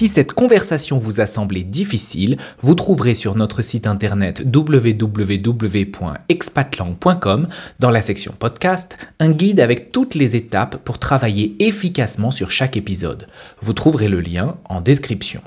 Si 0.00 0.08
cette 0.08 0.32
conversation 0.32 0.96
vous 0.96 1.20
a 1.20 1.26
semblé 1.26 1.62
difficile, 1.62 2.38
vous 2.62 2.74
trouverez 2.74 3.14
sur 3.14 3.34
notre 3.34 3.60
site 3.60 3.86
internet 3.86 4.42
www.expatlang.com, 4.50 7.48
dans 7.80 7.90
la 7.90 8.00
section 8.00 8.32
podcast, 8.32 8.96
un 9.18 9.28
guide 9.28 9.60
avec 9.60 9.92
toutes 9.92 10.14
les 10.14 10.36
étapes 10.36 10.78
pour 10.84 10.98
travailler 10.98 11.54
efficacement 11.58 12.30
sur 12.30 12.50
chaque 12.50 12.78
épisode. 12.78 13.26
Vous 13.60 13.74
trouverez 13.74 14.08
le 14.08 14.22
lien 14.22 14.56
en 14.64 14.80
description. 14.80 15.42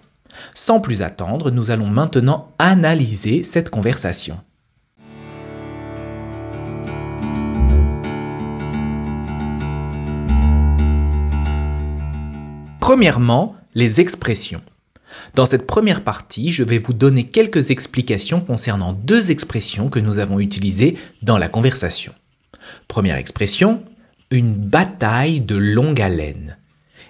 Sans 0.53 0.79
plus 0.79 1.01
attendre, 1.01 1.49
nous 1.49 1.71
allons 1.71 1.89
maintenant 1.89 2.51
analyser 2.59 3.41
cette 3.41 3.71
conversation. 3.71 4.37
Premièrement, 12.79 13.55
les 13.75 14.01
expressions. 14.01 14.61
Dans 15.35 15.45
cette 15.45 15.67
première 15.67 16.03
partie, 16.03 16.51
je 16.51 16.63
vais 16.63 16.77
vous 16.77 16.93
donner 16.93 17.23
quelques 17.23 17.71
explications 17.71 18.41
concernant 18.41 18.93
deux 18.93 19.31
expressions 19.31 19.89
que 19.89 19.99
nous 19.99 20.19
avons 20.19 20.39
utilisées 20.39 20.97
dans 21.21 21.37
la 21.37 21.49
conversation. 21.49 22.13
Première 22.87 23.17
expression, 23.17 23.83
une 24.31 24.55
bataille 24.55 25.41
de 25.41 25.55
longue 25.55 26.01
haleine. 26.01 26.57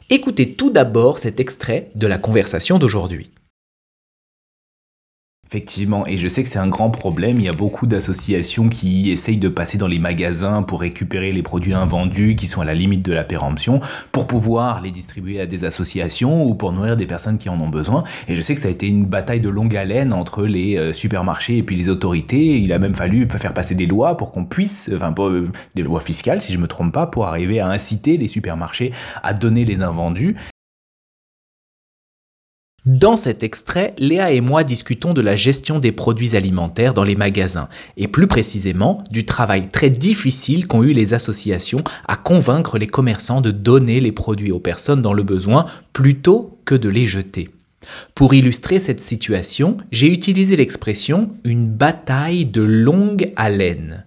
Écoutez 0.10 0.54
tout 0.54 0.70
d'abord 0.70 1.20
cet 1.20 1.40
extrait 1.40 1.90
de 1.96 2.08
la 2.08 2.18
conversation 2.18 2.78
d'aujourd'hui. 2.78 3.30
Effectivement, 5.54 6.04
et 6.08 6.18
je 6.18 6.28
sais 6.28 6.42
que 6.42 6.50
c'est 6.50 6.58
un 6.58 6.68
grand 6.68 6.90
problème. 6.90 7.40
Il 7.40 7.46
y 7.46 7.48
a 7.48 7.54
beaucoup 7.54 7.86
d'associations 7.86 8.70
qui 8.70 9.12
essayent 9.12 9.38
de 9.38 9.50
passer 9.50 9.78
dans 9.78 9.86
les 9.86 10.00
magasins 10.00 10.64
pour 10.64 10.82
récupérer 10.82 11.32
les 11.32 11.44
produits 11.44 11.76
invendus 11.76 12.36
qui 12.36 12.48
sont 12.48 12.62
à 12.62 12.66
la 12.66 12.74
limite 12.74 13.04
de 13.04 13.14
la 13.14 13.24
péremption 13.24 13.80
pour 14.12 14.26
pouvoir 14.26 14.82
les 14.82 14.90
distribuer 14.90 15.40
à 15.40 15.46
des 15.46 15.64
associations 15.64 16.44
ou 16.44 16.56
pour 16.56 16.72
nourrir 16.72 16.98
des 16.98 17.06
personnes 17.06 17.38
qui 17.38 17.50
en 17.50 17.62
ont 17.62 17.70
besoin. 17.70 18.04
Et 18.28 18.36
je 18.36 18.42
sais 18.42 18.56
que 18.56 18.62
ça 18.62 18.68
a 18.68 18.72
été 18.72 18.88
une 18.88 19.06
bataille 19.06 19.42
de 19.42 19.50
longue 19.50 19.78
haleine 19.78 20.12
entre 20.12 20.44
les 20.44 20.76
euh, 20.76 20.92
supermarchés 20.92 21.58
et 21.58 21.62
puis 21.62 21.76
les 21.76 21.88
autorités. 21.88 22.58
Il 22.58 22.74
a 22.74 22.80
même 22.80 22.96
fallu 22.96 23.28
faire 23.38 23.54
passer 23.54 23.76
des 23.76 23.86
lois 23.86 24.18
pour 24.18 24.32
qu'on 24.32 24.46
puisse, 24.46 24.90
enfin 24.96 25.14
euh, 25.20 25.52
des 25.76 25.84
lois 25.84 26.02
fiscales 26.02 26.42
si 26.42 26.52
je 26.52 26.58
me 26.58 26.68
trompe 26.68 26.92
pas, 26.92 27.06
pour 27.06 27.28
arriver 27.28 27.60
à 27.60 27.68
inciter 27.68 28.18
les 28.18 28.28
supermarchés 28.28 28.92
à 29.22 29.36
donner 29.36 29.66
les 29.66 29.84
invendus. 29.84 30.36
Dans 32.86 33.16
cet 33.16 33.44
extrait, 33.44 33.96
Léa 33.98 34.32
et 34.34 34.42
moi 34.42 34.66
discutons 34.66 35.14
de 35.14 35.22
la 35.22 35.38
gestion 35.38 35.80
des 35.80 35.94
produits 35.94 36.36
alimentaires 36.36 36.94
dans 36.94 37.06
les 37.06 37.16
magasins, 37.16 37.70
et 37.96 38.10
plus 38.10 38.28
précisément 38.28 39.02
du 39.10 39.26
travail 39.26 39.70
très 39.70 39.90
difficile 39.90 40.68
qu'ont 40.68 40.84
eu 40.84 40.92
les 40.92 41.14
associations 41.14 41.82
à 42.10 42.18
convaincre 42.18 42.78
les 42.78 42.88
commerçants 42.88 43.40
de 43.40 43.52
donner 43.52 44.02
les 44.02 44.12
produits 44.12 44.52
aux 44.52 44.60
personnes 44.60 45.02
dans 45.02 45.14
le 45.14 45.24
besoin 45.24 45.66
plutôt 45.94 46.58
que 46.66 46.76
de 46.76 46.90
les 46.90 47.08
jeter. 47.08 47.52
Pour 48.16 48.34
illustrer 48.34 48.80
cette 48.80 49.02
situation, 49.02 49.78
j'ai 49.94 50.12
utilisé 50.12 50.58
l'expression 50.58 51.30
une 51.46 51.68
bataille 51.68 52.46
de 52.46 52.62
longue 52.62 53.32
haleine. 53.38 54.06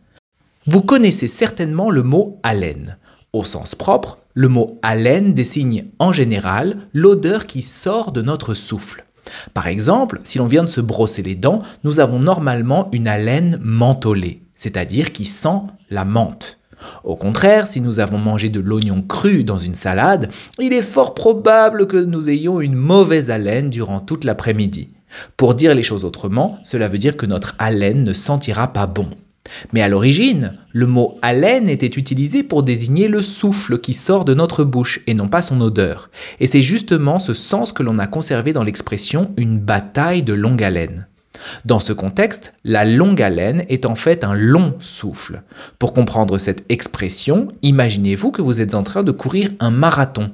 Vous 0.66 0.82
connaissez 0.82 1.28
certainement 1.28 1.90
le 1.90 2.02
mot 2.02 2.38
haleine. 2.42 2.98
Au 3.36 3.44
sens 3.44 3.74
propre, 3.74 4.16
le 4.32 4.48
mot 4.48 4.78
haleine 4.82 5.34
désigne 5.34 5.84
en 5.98 6.10
général 6.10 6.78
l'odeur 6.94 7.44
qui 7.44 7.60
sort 7.60 8.10
de 8.10 8.22
notre 8.22 8.54
souffle. 8.54 9.04
Par 9.52 9.66
exemple, 9.66 10.22
si 10.24 10.38
l'on 10.38 10.46
vient 10.46 10.62
de 10.62 10.68
se 10.68 10.80
brosser 10.80 11.20
les 11.20 11.34
dents, 11.34 11.60
nous 11.84 12.00
avons 12.00 12.18
normalement 12.18 12.88
une 12.92 13.06
haleine 13.06 13.60
mentholée, 13.62 14.40
c'est-à-dire 14.54 15.12
qui 15.12 15.26
sent 15.26 15.60
la 15.90 16.06
menthe. 16.06 16.60
Au 17.04 17.14
contraire, 17.14 17.66
si 17.66 17.82
nous 17.82 18.00
avons 18.00 18.16
mangé 18.16 18.48
de 18.48 18.58
l'oignon 18.60 19.02
cru 19.02 19.44
dans 19.44 19.58
une 19.58 19.74
salade, 19.74 20.30
il 20.58 20.72
est 20.72 20.80
fort 20.80 21.12
probable 21.12 21.86
que 21.86 21.98
nous 22.02 22.30
ayons 22.30 22.62
une 22.62 22.74
mauvaise 22.74 23.28
haleine 23.28 23.68
durant 23.68 24.00
toute 24.00 24.24
l'après-midi. 24.24 24.94
Pour 25.36 25.52
dire 25.52 25.74
les 25.74 25.82
choses 25.82 26.06
autrement, 26.06 26.58
cela 26.62 26.88
veut 26.88 26.96
dire 26.96 27.18
que 27.18 27.26
notre 27.26 27.54
haleine 27.58 28.02
ne 28.02 28.14
sentira 28.14 28.72
pas 28.72 28.86
bon. 28.86 29.10
Mais 29.72 29.82
à 29.82 29.88
l'origine, 29.88 30.52
le 30.72 30.86
mot 30.86 31.18
haleine 31.22 31.68
était 31.68 31.86
utilisé 31.86 32.42
pour 32.42 32.62
désigner 32.62 33.08
le 33.08 33.22
souffle 33.22 33.78
qui 33.78 33.94
sort 33.94 34.24
de 34.24 34.34
notre 34.34 34.64
bouche 34.64 35.00
et 35.06 35.14
non 35.14 35.28
pas 35.28 35.42
son 35.42 35.60
odeur. 35.60 36.10
Et 36.40 36.46
c'est 36.46 36.62
justement 36.62 37.18
ce 37.18 37.34
sens 37.34 37.72
que 37.72 37.82
l'on 37.82 37.98
a 37.98 38.06
conservé 38.06 38.52
dans 38.52 38.64
l'expression 38.64 39.32
une 39.36 39.58
bataille 39.58 40.22
de 40.22 40.32
longue 40.32 40.62
haleine. 40.62 41.06
Dans 41.64 41.80
ce 41.80 41.92
contexte, 41.92 42.54
la 42.64 42.84
longue 42.84 43.22
haleine 43.22 43.64
est 43.68 43.86
en 43.86 43.94
fait 43.94 44.24
un 44.24 44.34
long 44.34 44.74
souffle. 44.80 45.42
Pour 45.78 45.92
comprendre 45.92 46.38
cette 46.38 46.64
expression, 46.68 47.48
imaginez-vous 47.62 48.30
que 48.30 48.42
vous 48.42 48.60
êtes 48.60 48.74
en 48.74 48.82
train 48.82 49.02
de 49.02 49.12
courir 49.12 49.50
un 49.60 49.70
marathon. 49.70 50.30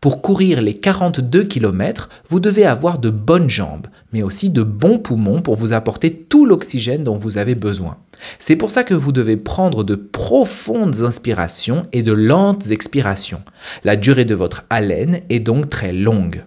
Pour 0.00 0.22
courir 0.22 0.60
les 0.60 0.74
42 0.74 1.44
km, 1.44 2.08
vous 2.28 2.40
devez 2.40 2.64
avoir 2.64 2.98
de 2.98 3.10
bonnes 3.10 3.50
jambes, 3.50 3.88
mais 4.12 4.22
aussi 4.22 4.50
de 4.50 4.62
bons 4.62 4.98
poumons 4.98 5.42
pour 5.42 5.54
vous 5.54 5.72
apporter 5.72 6.10
tout 6.10 6.46
l'oxygène 6.46 7.04
dont 7.04 7.16
vous 7.16 7.38
avez 7.38 7.54
besoin. 7.54 7.98
C'est 8.38 8.56
pour 8.56 8.70
ça 8.70 8.84
que 8.84 8.94
vous 8.94 9.12
devez 9.12 9.36
prendre 9.36 9.84
de 9.84 9.94
profondes 9.94 11.02
inspirations 11.02 11.86
et 11.92 12.02
de 12.02 12.12
lentes 12.12 12.70
expirations. 12.70 13.42
La 13.84 13.96
durée 13.96 14.24
de 14.24 14.34
votre 14.34 14.64
haleine 14.70 15.20
est 15.28 15.40
donc 15.40 15.68
très 15.68 15.92
longue. 15.92 16.42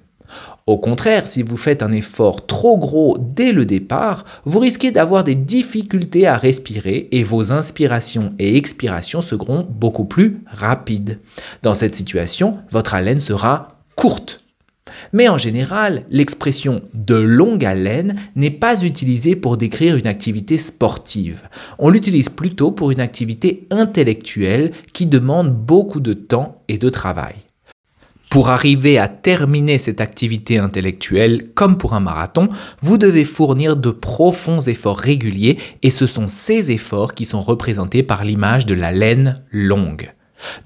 Au 0.68 0.78
contraire, 0.78 1.28
si 1.28 1.42
vous 1.42 1.58
faites 1.58 1.82
un 1.84 1.92
effort 1.92 2.46
trop 2.46 2.78
gros 2.78 3.18
dès 3.20 3.52
le 3.52 3.66
départ, 3.66 4.26
vous 4.46 4.60
risquez 4.60 4.92
d'avoir 4.92 5.24
des 5.24 5.36
difficultés 5.36 6.28
à 6.28 6.38
respirer 6.38 7.08
et 7.12 7.24
vos 7.24 7.52
inspirations 7.52 8.34
et 8.40 8.56
expirations 8.56 9.22
seront 9.22 9.68
beaucoup 9.70 10.06
plus 10.06 10.42
rapides. 10.46 11.20
Dans 11.64 11.74
cette 11.74 11.96
situation, 11.96 12.58
votre 12.70 12.94
haleine 12.94 13.20
sera 13.20 13.80
courte. 13.96 14.44
Mais 15.14 15.28
en 15.28 15.38
général, 15.38 16.04
l'expression 16.10 16.82
de 16.94 17.16
longue 17.16 17.66
haleine 17.66 18.16
n'est 18.36 18.50
pas 18.52 18.82
utilisée 18.84 19.36
pour 19.36 19.58
décrire 19.58 19.96
une 19.96 20.08
activité 20.08 20.58
sportive. 20.58 21.44
On 21.78 21.90
l'utilise 21.90 22.30
plutôt 22.30 22.72
pour 22.72 22.92
une 22.92 23.02
activité 23.02 23.68
intellectuelle 23.72 24.72
qui 24.94 25.06
demande 25.06 25.54
beaucoup 25.54 26.00
de 26.00 26.14
temps 26.14 26.62
et 26.68 26.78
de 26.78 26.90
travail. 26.90 27.36
Pour 28.30 28.50
arriver 28.50 29.00
à 29.00 29.08
terminer 29.08 29.80
cette 29.80 30.02
activité 30.02 30.60
intellectuelle, 30.60 31.50
comme 31.56 31.80
pour 31.80 31.96
un 31.96 32.00
marathon, 32.00 32.48
vous 32.80 33.00
devez 33.00 33.26
fournir 33.26 33.76
de 33.76 33.90
profonds 33.90 34.60
efforts 34.60 35.00
réguliers 35.00 35.58
et 35.82 35.90
ce 35.90 36.06
sont 36.06 36.28
ces 36.28 36.72
efforts 36.72 37.16
qui 37.16 37.26
sont 37.26 37.42
représentés 37.42 38.04
par 38.04 38.24
l'image 38.24 38.68
de 38.68 38.76
la 38.76 38.92
laine 38.92 39.42
longue. 39.52 40.14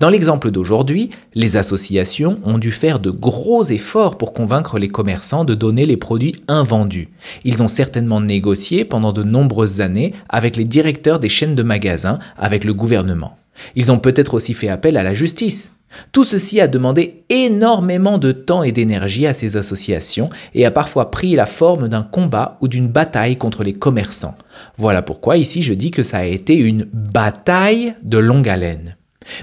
Dans 0.02 0.10
l'exemple 0.10 0.52
d'aujourd'hui, 0.52 1.10
les 1.36 1.56
associations 1.56 2.38
ont 2.44 2.58
dû 2.58 2.72
faire 2.72 3.00
de 3.00 3.10
gros 3.10 3.64
efforts 3.64 4.18
pour 4.18 4.34
convaincre 4.34 4.78
les 4.78 4.90
commerçants 4.90 5.46
de 5.46 5.56
donner 5.56 5.86
les 5.86 5.98
produits 5.98 6.36
invendus. 6.50 7.08
Ils 7.46 7.64
ont 7.64 7.70
certainement 7.70 8.20
négocié 8.20 8.84
pendant 8.84 9.14
de 9.14 9.24
nombreuses 9.24 9.80
années 9.80 10.14
avec 10.28 10.58
les 10.58 10.66
directeurs 10.66 11.20
des 11.20 11.30
chaînes 11.30 11.56
de 11.56 11.64
magasins, 11.64 12.20
avec 12.38 12.66
le 12.66 12.74
gouvernement. 12.74 13.38
Ils 13.78 13.90
ont 13.90 14.00
peut-être 14.00 14.34
aussi 14.34 14.54
fait 14.54 14.70
appel 14.70 14.98
à 14.98 15.04
la 15.04 15.14
justice. 15.14 15.72
Tout 16.12 16.24
ceci 16.24 16.60
a 16.62 16.68
demandé 16.68 17.24
énormément 17.30 18.18
de 18.18 18.32
temps 18.32 18.64
et 18.64 18.72
d'énergie 18.72 19.28
à 19.28 19.34
ces 19.34 19.58
associations 19.58 20.30
et 20.54 20.66
a 20.66 20.72
parfois 20.72 21.12
pris 21.12 21.36
la 21.36 21.46
forme 21.46 21.88
d'un 21.88 22.04
combat 22.04 22.58
ou 22.62 22.68
d'une 22.68 22.88
bataille 22.88 23.38
contre 23.38 23.64
les 23.64 23.74
commerçants. 23.74 24.36
Voilà 24.78 25.02
pourquoi 25.02 25.38
ici 25.38 25.62
je 25.62 25.74
dis 25.74 25.92
que 25.92 26.04
ça 26.04 26.20
a 26.20 26.26
été 26.26 26.56
une 26.56 26.88
bataille 26.94 27.96
de 28.04 28.18
longue 28.18 28.50
haleine. 28.50 28.96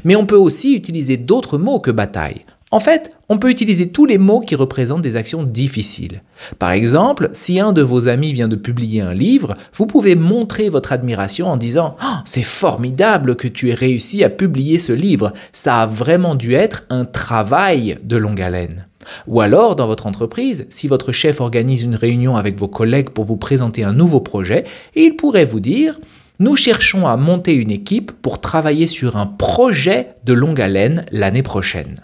Mais 0.04 0.16
on 0.16 0.26
peut 0.26 0.36
aussi 0.36 0.74
utiliser 0.74 1.16
d'autres 1.16 1.58
mots 1.58 1.80
que 1.80 1.90
bataille. 1.90 2.42
En 2.72 2.78
fait, 2.78 3.11
on 3.28 3.38
peut 3.38 3.50
utiliser 3.50 3.88
tous 3.88 4.06
les 4.06 4.18
mots 4.18 4.38
qui 4.38 4.54
représentent 4.54 5.02
des 5.02 5.16
actions 5.16 5.42
difficiles. 5.42 6.22
Par 6.61 6.70
exemple, 6.70 7.28
si 7.33 7.59
un 7.59 7.72
de 7.72 7.83
vos 7.83 8.06
amis 8.06 8.33
vient 8.33 8.46
de 8.46 8.54
publier 8.54 9.00
un 9.00 9.12
livre, 9.12 9.56
vous 9.74 9.87
pouvez 9.87 10.14
montrer 10.14 10.68
votre 10.68 10.92
admiration 10.92 11.48
en 11.48 11.56
disant 11.56 11.96
oh, 12.00 12.16
C'est 12.24 12.42
formidable 12.42 13.35
que 13.35 13.48
tu 13.48 13.70
aies 13.70 13.74
réussi 13.74 14.22
à 14.22 14.30
publier 14.30 14.78
ce 14.78 14.92
livre, 14.92 15.33
ça 15.52 15.83
a 15.83 15.87
vraiment 15.87 16.37
dû 16.37 16.54
être 16.54 16.85
un 16.90 17.04
travail 17.04 17.98
de 18.04 18.16
longue 18.16 18.40
haleine. 18.40 18.87
Ou 19.26 19.40
alors, 19.40 19.74
dans 19.74 19.88
votre 19.88 20.06
entreprise, 20.06 20.66
si 20.70 20.87
votre 20.87 21.11
chef 21.11 21.40
organise 21.40 21.83
une 21.83 21.96
réunion 21.96 22.37
avec 22.37 22.56
vos 22.56 22.68
collègues 22.68 23.11
pour 23.11 23.24
vous 23.24 23.37
présenter 23.37 23.83
un 23.83 23.92
nouveau 23.92 24.20
projet, 24.20 24.64
il 24.94 25.16
pourrait 25.16 25.44
vous 25.44 25.61
dire 25.61 25.98
Nous 26.38 26.54
cherchons 26.54 27.09
à 27.09 27.16
monter 27.16 27.54
une 27.54 27.72
équipe 27.72 28.12
pour 28.22 28.40
travailler 28.40 28.87
sur 28.87 29.16
un 29.16 29.26
projet 29.26 30.11
de 30.24 30.35
longue 30.35 30.61
haleine 30.61 31.04
l'année 31.11 31.42
prochaine. 31.42 31.96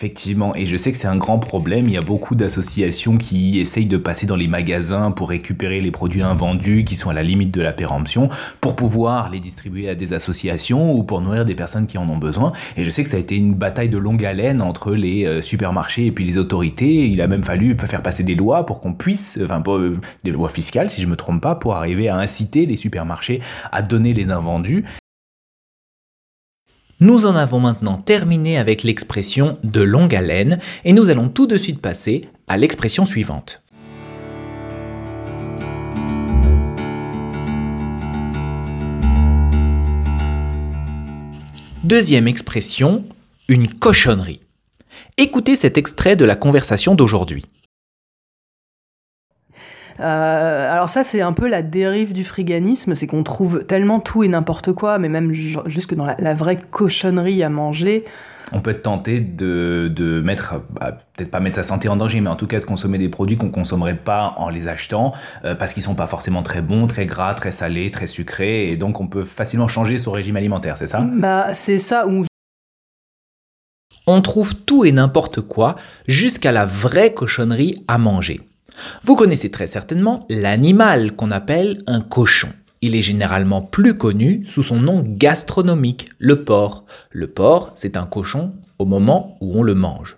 Effectivement, 0.00 0.54
et 0.54 0.64
je 0.64 0.78
sais 0.78 0.92
que 0.92 0.96
c'est 0.96 1.08
un 1.08 1.18
grand 1.18 1.38
problème. 1.38 1.86
Il 1.86 1.92
y 1.92 1.98
a 1.98 2.00
beaucoup 2.00 2.34
d'associations 2.34 3.18
qui 3.18 3.60
essayent 3.60 3.84
de 3.84 3.98
passer 3.98 4.24
dans 4.24 4.34
les 4.34 4.48
magasins 4.48 5.10
pour 5.10 5.28
récupérer 5.28 5.82
les 5.82 5.90
produits 5.90 6.22
invendus 6.22 6.84
qui 6.84 6.96
sont 6.96 7.10
à 7.10 7.12
la 7.12 7.22
limite 7.22 7.50
de 7.50 7.60
la 7.60 7.74
péremption 7.74 8.30
pour 8.62 8.76
pouvoir 8.76 9.28
les 9.28 9.40
distribuer 9.40 9.90
à 9.90 9.94
des 9.94 10.14
associations 10.14 10.94
ou 10.94 11.02
pour 11.02 11.20
nourrir 11.20 11.44
des 11.44 11.54
personnes 11.54 11.86
qui 11.86 11.98
en 11.98 12.08
ont 12.08 12.16
besoin. 12.16 12.54
Et 12.78 12.84
je 12.84 12.88
sais 12.88 13.02
que 13.02 13.10
ça 13.10 13.18
a 13.18 13.20
été 13.20 13.36
une 13.36 13.52
bataille 13.52 13.90
de 13.90 13.98
longue 13.98 14.24
haleine 14.24 14.62
entre 14.62 14.94
les 14.94 15.26
euh, 15.26 15.42
supermarchés 15.42 16.06
et 16.06 16.12
puis 16.12 16.24
les 16.24 16.38
autorités. 16.38 17.06
Il 17.06 17.20
a 17.20 17.26
même 17.26 17.44
fallu 17.44 17.76
faire 17.76 18.02
passer 18.02 18.22
des 18.22 18.34
lois 18.34 18.64
pour 18.64 18.80
qu'on 18.80 18.94
puisse, 18.94 19.38
enfin 19.44 19.62
euh, 19.68 19.98
des 20.24 20.30
lois 20.30 20.48
fiscales 20.48 20.90
si 20.90 21.02
je 21.02 21.08
me 21.08 21.16
trompe 21.16 21.42
pas, 21.42 21.56
pour 21.56 21.74
arriver 21.74 22.08
à 22.08 22.16
inciter 22.16 22.64
les 22.64 22.78
supermarchés 22.78 23.42
à 23.70 23.82
donner 23.82 24.14
les 24.14 24.30
invendus. 24.30 24.86
Nous 27.02 27.24
en 27.24 27.34
avons 27.34 27.60
maintenant 27.60 27.96
terminé 27.96 28.58
avec 28.58 28.82
l'expression 28.82 29.58
de 29.64 29.80
longue 29.80 30.14
haleine 30.14 30.58
et 30.84 30.92
nous 30.92 31.08
allons 31.08 31.30
tout 31.30 31.46
de 31.46 31.56
suite 31.56 31.80
passer 31.80 32.26
à 32.46 32.58
l'expression 32.58 33.06
suivante. 33.06 33.62
Deuxième 41.84 42.28
expression, 42.28 43.02
une 43.48 43.66
cochonnerie. 43.66 44.40
Écoutez 45.16 45.56
cet 45.56 45.78
extrait 45.78 46.16
de 46.16 46.26
la 46.26 46.36
conversation 46.36 46.94
d'aujourd'hui. 46.94 47.46
Euh, 50.00 50.72
alors 50.72 50.88
ça, 50.88 51.04
c'est 51.04 51.20
un 51.20 51.32
peu 51.32 51.48
la 51.48 51.62
dérive 51.62 52.12
du 52.12 52.24
friganisme, 52.24 52.94
c'est 52.94 53.06
qu'on 53.06 53.22
trouve 53.22 53.64
tellement 53.64 54.00
tout 54.00 54.22
et 54.22 54.28
n'importe 54.28 54.72
quoi, 54.72 54.98
mais 54.98 55.08
même 55.08 55.32
jusque 55.32 55.94
dans 55.94 56.06
la, 56.06 56.34
vraie 56.34 56.58
cochonnerie 56.70 57.42
à 57.42 57.48
manger. 57.48 58.04
On 58.52 58.60
peut 58.60 58.70
être 58.70 58.82
tenté 58.82 59.20
de, 59.20 60.22
mettre, 60.24 60.54
bah, 60.70 60.98
peut-être 61.14 61.30
pas 61.30 61.38
mettre 61.38 61.56
sa 61.56 61.62
santé 61.62 61.88
en 61.88 61.96
danger, 61.96 62.20
mais 62.20 62.30
en 62.30 62.36
tout 62.36 62.48
cas 62.48 62.58
de 62.58 62.64
consommer 62.64 62.98
des 62.98 63.08
produits 63.08 63.36
qu'on 63.36 63.50
consommerait 63.50 63.96
pas 63.96 64.34
en 64.38 64.48
les 64.48 64.66
achetant, 64.66 65.12
euh, 65.44 65.54
parce 65.54 65.72
qu'ils 65.72 65.84
sont 65.84 65.94
pas 65.94 66.08
forcément 66.08 66.42
très 66.42 66.62
bons, 66.62 66.86
très 66.86 67.06
gras, 67.06 67.34
très 67.34 67.52
salés, 67.52 67.90
très 67.90 68.06
sucrés, 68.06 68.70
et 68.70 68.76
donc 68.76 69.00
on 69.00 69.06
peut 69.06 69.24
facilement 69.24 69.68
changer 69.68 69.98
son 69.98 70.10
régime 70.10 70.36
alimentaire, 70.36 70.78
c'est 70.78 70.88
ça? 70.88 71.00
Bah 71.00 71.54
c'est 71.54 71.78
ça, 71.78 72.08
ou 72.08 72.24
on 74.06 74.22
trouve 74.22 74.56
tout 74.56 74.84
et 74.84 74.90
n'importe 74.90 75.40
quoi 75.40 75.76
jusqu'à 76.08 76.50
la 76.50 76.64
vraie 76.64 77.14
cochonnerie 77.14 77.84
à 77.86 77.98
manger. 77.98 78.40
Vous 79.02 79.16
connaissez 79.16 79.50
très 79.50 79.66
certainement 79.66 80.26
l'animal 80.28 81.12
qu'on 81.12 81.30
appelle 81.30 81.78
un 81.86 82.00
cochon. 82.00 82.48
Il 82.82 82.96
est 82.96 83.02
généralement 83.02 83.60
plus 83.60 83.94
connu 83.94 84.42
sous 84.44 84.62
son 84.62 84.80
nom 84.80 85.04
gastronomique, 85.06 86.08
le 86.18 86.44
porc. 86.44 86.84
Le 87.10 87.26
porc, 87.26 87.72
c'est 87.74 87.96
un 87.96 88.06
cochon 88.06 88.52
au 88.78 88.86
moment 88.86 89.36
où 89.40 89.58
on 89.58 89.62
le 89.62 89.74
mange. 89.74 90.16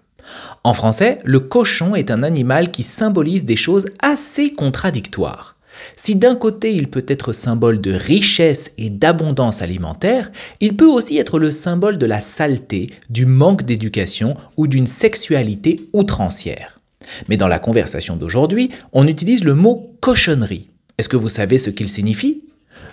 En 0.63 0.73
français, 0.73 1.19
le 1.25 1.41
cochon 1.41 1.97
est 1.97 2.13
un 2.13 2.23
animal 2.23 2.71
qui 2.71 2.85
symbolise 2.85 3.45
des 3.45 3.57
choses 3.57 3.87
assez 4.01 4.53
contradictoires. 4.53 5.57
Si 5.97 6.17
d'un 6.17 6.37
côté 6.37 6.75
il 6.75 6.89
peut 6.89 7.05
être 7.09 7.33
symbole 7.33 7.81
de 7.81 7.93
richesse 7.93 8.73
et 8.79 8.91
d'abondance 8.91 9.63
alimentaire, 9.63 10.31
il 10.61 10.77
peut 10.77 10.87
aussi 10.87 11.19
être 11.19 11.39
le 11.39 11.51
symbole 11.51 11.99
de 11.99 12.07
la 12.07 12.19
saleté, 12.19 12.91
du 13.11 13.27
manque 13.27 13.65
d'éducation 13.65 14.37
ou 14.57 14.67
d'une 14.67 14.87
sexualité 14.87 15.89
outrancière. 15.93 16.82
Mais 17.29 17.37
dans 17.37 17.49
la 17.49 17.59
conversation 17.59 18.17
d'aujourd'hui, 18.17 18.71
on 18.93 19.07
utilise 19.07 19.45
le 19.45 19.55
mot 19.55 19.97
cochonnerie. 20.01 20.71
Est-ce 20.99 21.09
que 21.09 21.17
vous 21.17 21.29
savez 21.29 21.59
ce 21.59 21.71
qu'il 21.71 21.89
signifie? 21.89 22.45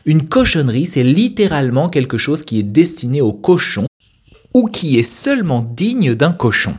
Une 0.05 0.27
cochonnerie, 0.27 0.85
c'est 0.85 1.03
littéralement 1.03 1.89
quelque 1.89 2.17
chose 2.17 2.43
qui 2.43 2.59
est 2.59 2.63
destiné 2.63 3.21
au 3.21 3.33
cochon 3.33 3.87
ou 4.53 4.65
qui 4.67 4.97
est 4.97 5.03
seulement 5.03 5.61
digne 5.61 6.15
d'un 6.15 6.31
cochon. 6.31 6.75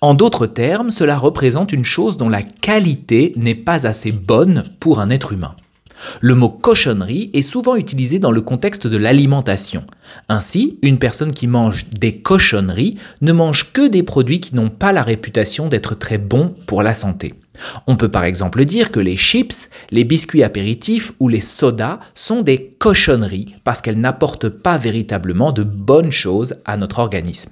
En 0.00 0.14
d'autres 0.14 0.46
termes, 0.46 0.90
cela 0.90 1.16
représente 1.16 1.72
une 1.72 1.84
chose 1.84 2.16
dont 2.16 2.28
la 2.28 2.42
qualité 2.42 3.32
n'est 3.36 3.54
pas 3.54 3.86
assez 3.86 4.12
bonne 4.12 4.64
pour 4.80 5.00
un 5.00 5.10
être 5.10 5.32
humain. 5.32 5.54
Le 6.20 6.34
mot 6.34 6.48
cochonnerie 6.48 7.30
est 7.32 7.42
souvent 7.42 7.76
utilisé 7.76 8.18
dans 8.18 8.30
le 8.30 8.40
contexte 8.40 8.86
de 8.86 8.96
l'alimentation. 8.96 9.84
Ainsi, 10.28 10.78
une 10.82 10.98
personne 10.98 11.32
qui 11.32 11.46
mange 11.46 11.86
des 11.98 12.18
cochonneries 12.18 12.96
ne 13.20 13.32
mange 13.32 13.72
que 13.72 13.88
des 13.88 14.02
produits 14.02 14.40
qui 14.40 14.54
n'ont 14.54 14.70
pas 14.70 14.92
la 14.92 15.02
réputation 15.02 15.68
d'être 15.68 15.94
très 15.94 16.18
bons 16.18 16.54
pour 16.66 16.82
la 16.82 16.94
santé. 16.94 17.34
On 17.86 17.96
peut 17.96 18.10
par 18.10 18.24
exemple 18.24 18.64
dire 18.64 18.90
que 18.90 19.00
les 19.00 19.16
chips, 19.16 19.70
les 19.90 20.04
biscuits 20.04 20.42
apéritifs 20.42 21.12
ou 21.20 21.28
les 21.28 21.40
sodas 21.40 22.00
sont 22.14 22.42
des 22.42 22.70
cochonneries 22.78 23.54
parce 23.64 23.80
qu'elles 23.80 24.00
n'apportent 24.00 24.48
pas 24.48 24.76
véritablement 24.76 25.52
de 25.52 25.62
bonnes 25.62 26.12
choses 26.12 26.56
à 26.64 26.76
notre 26.76 26.98
organisme. 26.98 27.50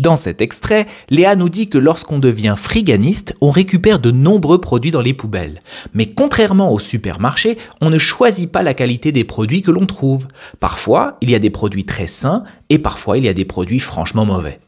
Dans 0.00 0.16
cet 0.16 0.40
extrait, 0.40 0.86
Léa 1.08 1.36
nous 1.36 1.48
dit 1.48 1.68
que 1.68 1.78
lorsqu'on 1.78 2.18
devient 2.18 2.56
friganiste, 2.56 3.36
on 3.40 3.52
récupère 3.52 4.00
de 4.00 4.10
nombreux 4.10 4.60
produits 4.60 4.90
dans 4.90 5.00
les 5.00 5.14
poubelles. 5.14 5.60
Mais 5.92 6.06
contrairement 6.06 6.72
au 6.72 6.80
supermarché, 6.80 7.58
on 7.80 7.90
ne 7.90 7.98
choisit 7.98 8.50
pas 8.50 8.64
la 8.64 8.74
qualité 8.74 9.12
des 9.12 9.22
produits 9.22 9.62
que 9.62 9.70
l'on 9.70 9.86
trouve. 9.86 10.26
Parfois, 10.58 11.16
il 11.20 11.30
y 11.30 11.34
a 11.36 11.38
des 11.38 11.50
produits 11.50 11.84
très 11.84 12.08
sains 12.08 12.42
et 12.70 12.80
parfois 12.80 13.18
il 13.18 13.24
y 13.24 13.28
a 13.28 13.34
des 13.34 13.44
produits 13.44 13.78
franchement 13.78 14.26
mauvais. 14.26 14.58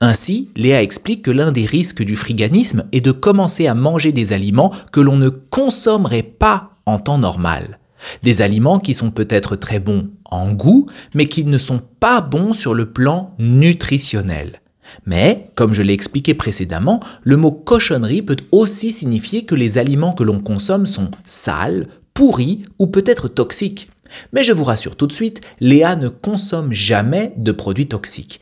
Ainsi, 0.00 0.50
Léa 0.56 0.82
explique 0.82 1.22
que 1.22 1.30
l'un 1.32 1.50
des 1.50 1.66
risques 1.66 2.04
du 2.04 2.14
friganisme 2.14 2.84
est 2.92 3.00
de 3.00 3.12
commencer 3.12 3.66
à 3.66 3.74
manger 3.74 4.12
des 4.12 4.32
aliments 4.32 4.72
que 4.92 5.00
l'on 5.00 5.16
ne 5.16 5.28
consommerait 5.28 6.22
pas 6.22 6.70
en 6.86 6.98
temps 6.98 7.18
normal. 7.18 7.78
Des 8.22 8.42
aliments 8.42 8.78
qui 8.78 8.94
sont 8.94 9.10
peut-être 9.10 9.56
très 9.56 9.80
bons 9.80 10.08
en 10.24 10.52
goût, 10.52 10.86
mais 11.14 11.26
qui 11.26 11.44
ne 11.44 11.58
sont 11.58 11.80
pas 11.98 12.20
bons 12.20 12.52
sur 12.52 12.74
le 12.74 12.92
plan 12.92 13.34
nutritionnel. 13.38 14.60
Mais, 15.06 15.50
comme 15.54 15.74
je 15.74 15.82
l'ai 15.82 15.92
expliqué 15.92 16.34
précédemment, 16.34 17.00
le 17.22 17.36
mot 17.36 17.50
cochonnerie 17.52 18.22
peut 18.22 18.36
aussi 18.52 18.92
signifier 18.92 19.44
que 19.44 19.54
les 19.54 19.78
aliments 19.78 20.12
que 20.12 20.24
l'on 20.24 20.40
consomme 20.40 20.86
sont 20.86 21.10
sales, 21.24 21.86
pourris 22.14 22.62
ou 22.78 22.86
peut-être 22.86 23.28
toxiques. 23.28 23.88
Mais 24.32 24.42
je 24.42 24.52
vous 24.52 24.64
rassure 24.64 24.96
tout 24.96 25.06
de 25.06 25.12
suite, 25.12 25.40
Léa 25.60 25.96
ne 25.96 26.08
consomme 26.08 26.72
jamais 26.72 27.32
de 27.36 27.52
produits 27.52 27.88
toxiques. 27.88 28.40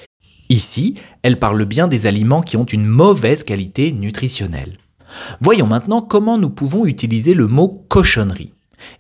Ici, 0.49 0.95
elle 1.23 1.39
parle 1.39 1.65
bien 1.65 1.89
des 1.89 2.07
aliments 2.07 2.41
qui 2.41 2.57
ont 2.57 2.65
une 2.65 2.87
mauvaise 2.87 3.43
qualité 3.43 3.93
nutritionnelle. 3.93 4.77
Voyons 5.41 5.67
maintenant 5.67 6.01
comment 6.01 6.39
nous 6.39 6.51
pouvons 6.51 6.87
utiliser 6.87 7.35
le 7.35 7.49
mot 7.49 7.85
cochonnerie. 7.89 8.53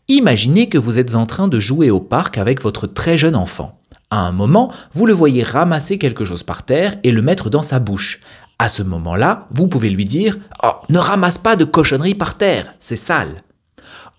Imaginez 0.08 0.68
que 0.68 0.78
vous 0.78 0.98
êtes 0.98 1.14
en 1.14 1.26
train 1.26 1.48
de 1.48 1.60
jouer 1.60 1.90
au 1.90 2.00
parc 2.00 2.38
avec 2.38 2.60
votre 2.60 2.86
très 2.86 3.16
jeune 3.16 3.36
enfant. 3.36 3.80
À 4.10 4.20
un 4.20 4.30
moment, 4.30 4.70
vous 4.94 5.04
le 5.04 5.12
voyez 5.12 5.42
ramasser 5.42 5.98
quelque 5.98 6.24
chose 6.24 6.44
par 6.44 6.62
terre 6.62 6.94
et 7.02 7.10
le 7.10 7.22
mettre 7.22 7.50
dans 7.50 7.62
sa 7.62 7.80
bouche. 7.80 8.20
À 8.58 8.68
ce 8.68 8.84
moment-là, 8.84 9.48
vous 9.50 9.66
pouvez 9.66 9.90
lui 9.90 10.04
dire 10.04 10.38
Oh, 10.62 10.70
ne 10.88 10.98
ramasse 10.98 11.38
pas 11.38 11.56
de 11.56 11.64
cochonneries 11.64 12.14
par 12.14 12.38
terre, 12.38 12.72
c'est 12.78 12.94
sale. 12.94 13.42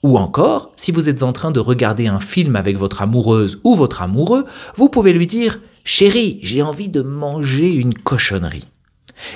Ou 0.03 0.17
encore, 0.17 0.73
si 0.75 0.91
vous 0.91 1.07
êtes 1.07 1.23
en 1.23 1.31
train 1.31 1.51
de 1.51 1.61
regarder 1.61 2.07
un 2.07 2.19
film 2.19 2.57
avec 2.57 2.77
votre 2.77 3.01
amoureuse 3.01 3.61
ou 3.63 3.75
votre 3.75 4.01
amoureux, 4.01 4.45
vous 4.75 4.89
pouvez 4.89 5.13
lui 5.13 5.25
dire 5.25 5.59
Chérie, 5.85 6.39
j'ai 6.43 6.61
envie 6.61 6.89
de 6.89 7.01
manger 7.01 7.73
une 7.73 7.93
cochonnerie. 7.93 8.65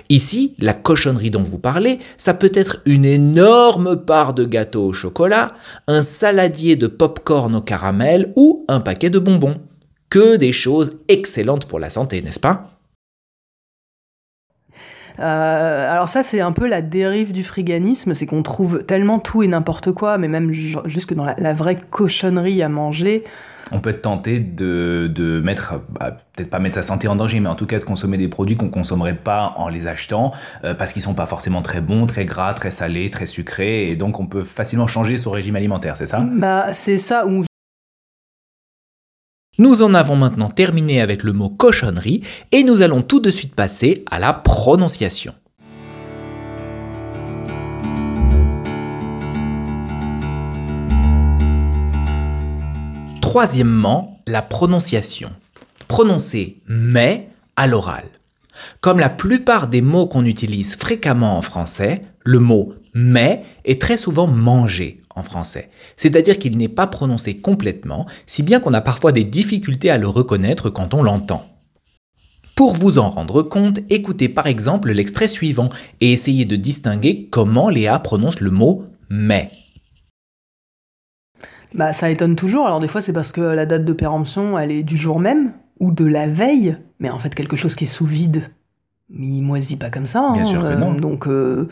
Ici, 0.09 0.53
la 0.59 0.73
cochonnerie 0.73 1.31
dont 1.31 1.41
vous 1.41 1.57
parlez, 1.59 1.97
ça 2.17 2.33
peut 2.33 2.51
être 2.53 2.81
une 2.85 3.05
énorme 3.05 3.95
part 3.95 4.33
de 4.33 4.43
gâteau 4.43 4.87
au 4.87 4.93
chocolat, 4.93 5.53
un 5.87 6.01
saladier 6.01 6.75
de 6.75 6.87
pop-corn 6.87 7.55
au 7.55 7.61
caramel 7.61 8.33
ou 8.35 8.65
un 8.67 8.81
paquet 8.81 9.09
de 9.09 9.17
bonbons 9.17 9.61
que 10.11 10.35
des 10.35 10.51
choses 10.51 10.99
excellentes 11.07 11.65
pour 11.65 11.79
la 11.79 11.89
santé, 11.89 12.21
n'est-ce 12.21 12.39
pas? 12.39 12.67
Euh, 15.19 15.91
alors 15.91 16.09
ça, 16.09 16.21
c'est 16.21 16.41
un 16.41 16.51
peu 16.51 16.67
la 16.67 16.81
dérive 16.81 17.31
du 17.31 17.43
friganisme, 17.43 18.13
c'est 18.13 18.25
qu'on 18.25 18.43
trouve 18.43 18.83
tellement 18.83 19.19
tout 19.19 19.41
et 19.41 19.47
n'importe 19.47 19.91
quoi, 19.91 20.17
mais 20.17 20.27
même 20.27 20.51
jusque 20.51 21.13
dans 21.13 21.25
la, 21.25 21.53
vraie 21.53 21.79
cochonnerie 21.89 22.61
à 22.61 22.69
manger. 22.69 23.23
On 23.71 23.79
peut 23.79 23.91
être 23.91 24.01
tenté 24.01 24.39
de, 24.39 25.41
mettre, 25.43 25.75
bah, 25.89 26.17
peut-être 26.33 26.49
pas 26.49 26.59
mettre 26.59 26.75
sa 26.75 26.83
santé 26.83 27.07
en 27.07 27.15
danger, 27.15 27.39
mais 27.39 27.47
en 27.47 27.55
tout 27.55 27.65
cas 27.65 27.79
de 27.79 27.85
consommer 27.85 28.17
des 28.17 28.27
produits 28.27 28.57
qu'on 28.57 28.69
consommerait 28.69 29.15
pas 29.15 29.53
en 29.57 29.69
les 29.69 29.87
achetant, 29.87 30.33
euh, 30.65 30.73
parce 30.73 30.91
qu'ils 30.91 31.01
sont 31.01 31.13
pas 31.13 31.25
forcément 31.25 31.61
très 31.61 31.79
bons, 31.79 32.05
très 32.05 32.25
gras, 32.25 32.53
très 32.53 32.71
salés, 32.71 33.09
très 33.11 33.27
sucrés, 33.27 33.89
et 33.89 33.95
donc 33.95 34.19
on 34.19 34.25
peut 34.25 34.43
facilement 34.43 34.87
changer 34.87 35.15
son 35.15 35.31
régime 35.31 35.55
alimentaire, 35.55 35.95
c'est 35.95 36.07
ça? 36.07 36.19
Bah 36.19 36.73
c'est 36.73 36.97
ça, 36.97 37.25
ou 37.27 37.45
Nous 39.61 39.83
en 39.83 39.93
avons 39.93 40.15
maintenant 40.15 40.47
terminé 40.47 41.01
avec 41.01 41.21
le 41.21 41.33
mot 41.33 41.47
cochonnerie 41.47 42.23
et 42.51 42.63
nous 42.63 42.81
allons 42.81 43.03
tout 43.03 43.19
de 43.19 43.29
suite 43.29 43.53
passer 43.53 44.03
à 44.09 44.17
la 44.17 44.33
prononciation. 44.33 45.35
Troisièmement, 53.21 54.15
la 54.25 54.41
prononciation. 54.41 55.29
Prononcer 55.87 56.57
mais 56.67 57.29
à 57.55 57.67
l'oral. 57.67 58.05
Comme 58.79 58.97
la 58.97 59.09
plupart 59.09 59.67
des 59.67 59.83
mots 59.83 60.07
qu'on 60.07 60.25
utilise 60.25 60.75
fréquemment 60.75 61.37
en 61.37 61.43
français, 61.43 62.01
le 62.23 62.39
mot 62.39 62.73
mais 62.93 63.43
est 63.65 63.79
très 63.79 63.97
souvent 63.97 64.27
mangé 64.27 65.01
en 65.15 65.23
français. 65.23 65.69
C'est-à-dire 65.95 66.37
qu'il 66.39 66.57
n'est 66.57 66.67
pas 66.67 66.87
prononcé 66.87 67.37
complètement, 67.37 68.05
si 68.25 68.43
bien 68.43 68.59
qu'on 68.59 68.73
a 68.73 68.81
parfois 68.81 69.11
des 69.11 69.23
difficultés 69.23 69.89
à 69.89 69.97
le 69.97 70.07
reconnaître 70.07 70.69
quand 70.69 70.93
on 70.93 71.03
l'entend. 71.03 71.47
Pour 72.55 72.73
vous 72.73 72.99
en 72.99 73.09
rendre 73.09 73.41
compte, 73.43 73.79
écoutez 73.89 74.29
par 74.29 74.47
exemple 74.47 74.91
l'extrait 74.91 75.27
suivant 75.27 75.69
et 75.99 76.11
essayez 76.11 76.45
de 76.45 76.55
distinguer 76.55 77.27
comment 77.31 77.69
Léa 77.69 77.97
prononce 77.99 78.39
le 78.39 78.51
mot 78.51 78.85
mais. 79.09 79.51
Bah, 81.73 81.93
ça 81.93 82.09
étonne 82.09 82.35
toujours. 82.35 82.65
Alors, 82.65 82.79
des 82.79 82.87
fois, 82.87 83.01
c'est 83.01 83.13
parce 83.13 83.31
que 83.31 83.41
la 83.41 83.65
date 83.65 83.85
de 83.85 83.93
péremption, 83.93 84.59
elle 84.59 84.71
est 84.71 84.83
du 84.83 84.97
jour 84.97 85.19
même 85.19 85.53
ou 85.79 85.91
de 85.91 86.05
la 86.05 86.27
veille, 86.27 86.77
mais 86.99 87.09
en 87.09 87.19
fait, 87.19 87.33
quelque 87.33 87.55
chose 87.55 87.75
qui 87.75 87.85
est 87.85 87.87
sous 87.87 88.05
vide. 88.05 88.49
Mais 89.09 89.27
il 89.27 89.41
moisit 89.41 89.77
pas 89.77 89.89
comme 89.89 90.05
ça. 90.05 90.31
Bien 90.33 90.43
hein, 90.43 90.45
sûr 90.45 90.61
que 90.61 90.67
euh, 90.67 90.75
non. 90.75 90.93
Donc, 90.93 91.27
euh, 91.27 91.69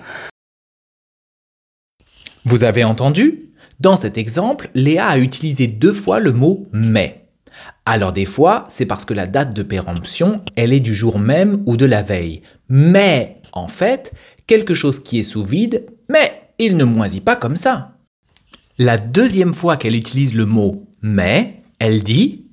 Vous 2.46 2.64
avez 2.64 2.84
entendu? 2.84 3.50
Dans 3.80 3.96
cet 3.96 4.18
exemple, 4.18 4.70
Léa 4.76 5.08
a 5.08 5.18
utilisé 5.18 5.68
deux 5.68 5.94
fois 5.94 6.20
le 6.20 6.32
mot 6.34 6.68
mais. 6.74 7.28
Alors 7.86 8.14
des 8.14 8.26
fois, 8.26 8.66
c'est 8.68 8.86
parce 8.86 9.06
que 9.06 9.14
la 9.14 9.26
date 9.26 9.54
de 9.54 9.64
péremption, 9.64 10.42
elle 10.56 10.74
est 10.74 10.80
du 10.80 10.94
jour 10.94 11.20
même 11.20 11.64
ou 11.66 11.78
de 11.78 11.86
la 11.86 12.02
veille. 12.02 12.42
Mais, 12.70 13.42
en 13.52 13.68
fait, 13.68 14.14
quelque 14.48 14.74
chose 14.74 15.00
qui 15.00 15.20
est 15.20 15.24
sous 15.24 15.44
vide, 15.44 15.86
mais 16.10 16.52
il 16.60 16.78
ne 16.78 16.84
moisit 16.84 17.22
pas 17.22 17.36
comme 17.36 17.56
ça. 17.56 17.98
La 18.78 18.98
deuxième 18.98 19.54
fois 19.54 19.78
qu'elle 19.78 19.96
utilise 19.96 20.36
le 20.36 20.46
mot 20.46 20.86
mais, 21.02 21.62
elle 21.80 22.04
dit 22.04 22.44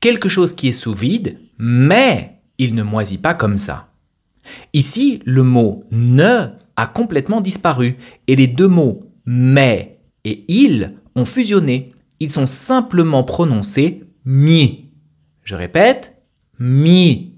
quelque 0.00 0.28
chose 0.28 0.54
qui 0.54 0.68
est 0.68 0.72
sous 0.72 0.92
vide, 0.92 1.38
mais 1.58 2.40
il 2.58 2.74
ne 2.74 2.82
moisit 2.82 3.20
pas 3.20 3.34
comme 3.34 3.56
ça. 3.56 3.88
Ici, 4.72 5.20
le 5.24 5.42
mot 5.42 5.84
ne 5.90 6.48
a 6.76 6.86
complètement 6.86 7.40
disparu 7.40 7.96
et 8.26 8.36
les 8.36 8.46
deux 8.46 8.68
mots 8.68 9.13
mais 9.26 9.94
et 10.24 10.44
il 10.48 10.94
ont 11.14 11.24
fusionné. 11.24 11.92
Ils 12.20 12.30
sont 12.30 12.46
simplement 12.46 13.24
prononcés 13.24 14.04
mi. 14.24 14.90
Je 15.42 15.54
répète, 15.54 16.16
mi. 16.58 17.34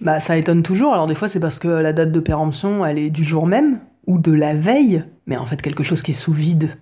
bah, 0.00 0.20
ça 0.20 0.36
étonne 0.36 0.62
toujours. 0.62 0.92
Alors, 0.92 1.06
des 1.06 1.14
fois, 1.14 1.28
c'est 1.28 1.40
parce 1.40 1.58
que 1.58 1.68
la 1.68 1.92
date 1.92 2.12
de 2.12 2.20
péremption, 2.20 2.84
elle 2.84 2.98
est 2.98 3.10
du 3.10 3.24
jour 3.24 3.46
même 3.46 3.80
ou 4.06 4.18
de 4.18 4.32
la 4.32 4.54
veille, 4.54 5.04
mais 5.26 5.36
en 5.36 5.46
fait, 5.46 5.62
quelque 5.62 5.84
chose 5.84 6.02
qui 6.02 6.12
est 6.12 6.14
sous 6.14 6.32
vide. 6.32 6.76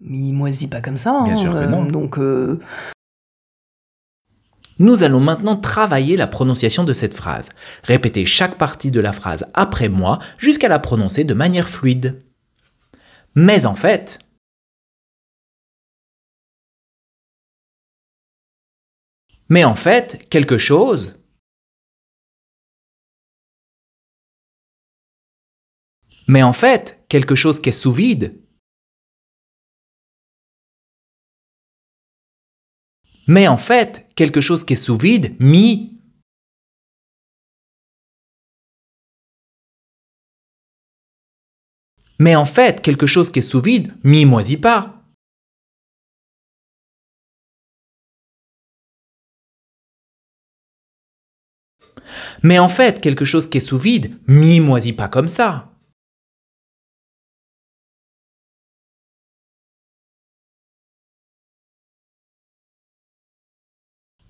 Il 0.00 0.32
moisit 0.32 0.68
pas 0.68 0.80
comme 0.80 0.96
ça. 0.96 1.20
Bien 1.24 1.34
hein, 1.34 1.36
sûr 1.36 1.52
que 1.52 1.58
euh, 1.58 1.66
non. 1.66 1.84
Donc, 1.84 2.18
euh, 2.18 2.58
Nous 4.82 5.04
allons 5.04 5.20
maintenant 5.20 5.54
travailler 5.54 6.16
la 6.16 6.26
prononciation 6.26 6.82
de 6.82 6.92
cette 6.92 7.14
phrase. 7.14 7.50
Répétez 7.84 8.26
chaque 8.26 8.58
partie 8.58 8.90
de 8.90 8.98
la 8.98 9.12
phrase 9.12 9.44
après 9.54 9.88
moi 9.88 10.18
jusqu'à 10.38 10.66
la 10.66 10.80
prononcer 10.80 11.22
de 11.22 11.34
manière 11.34 11.68
fluide. 11.68 12.20
Mais 13.36 13.64
en 13.64 13.76
fait, 13.76 14.18
mais 19.48 19.62
en 19.62 19.76
fait, 19.76 20.28
quelque 20.30 20.58
chose, 20.58 21.14
mais 26.26 26.42
en 26.42 26.52
fait, 26.52 27.04
quelque 27.08 27.36
chose 27.36 27.62
qui 27.62 27.68
est 27.68 27.72
sous 27.72 27.92
vide, 27.92 28.41
mais 33.26 33.48
en 33.48 33.56
fait, 33.56 34.08
quelque 34.14 34.40
chose 34.40 34.64
qui 34.64 34.72
est 34.74 34.76
sous 34.76 34.98
vide, 34.98 35.36
mi. 35.38 36.00
Mais 42.18 42.36
en 42.36 42.44
fait, 42.44 42.82
quelque 42.82 43.06
chose 43.06 43.30
qui 43.30 43.40
est 43.40 43.42
sous 43.42 43.60
vide, 43.60 43.94
mi 44.04 44.24
moisit 44.24 44.60
pas. 44.60 45.02
Mais 52.42 52.58
en 52.58 52.68
fait, 52.68 53.00
quelque 53.00 53.24
chose 53.24 53.48
qui 53.48 53.58
est 53.58 53.60
sous 53.60 53.78
vide, 53.78 54.18
mi 54.26 54.60
moisit 54.60 54.92
pas 54.92 55.08
comme 55.08 55.28
ça. 55.28 55.71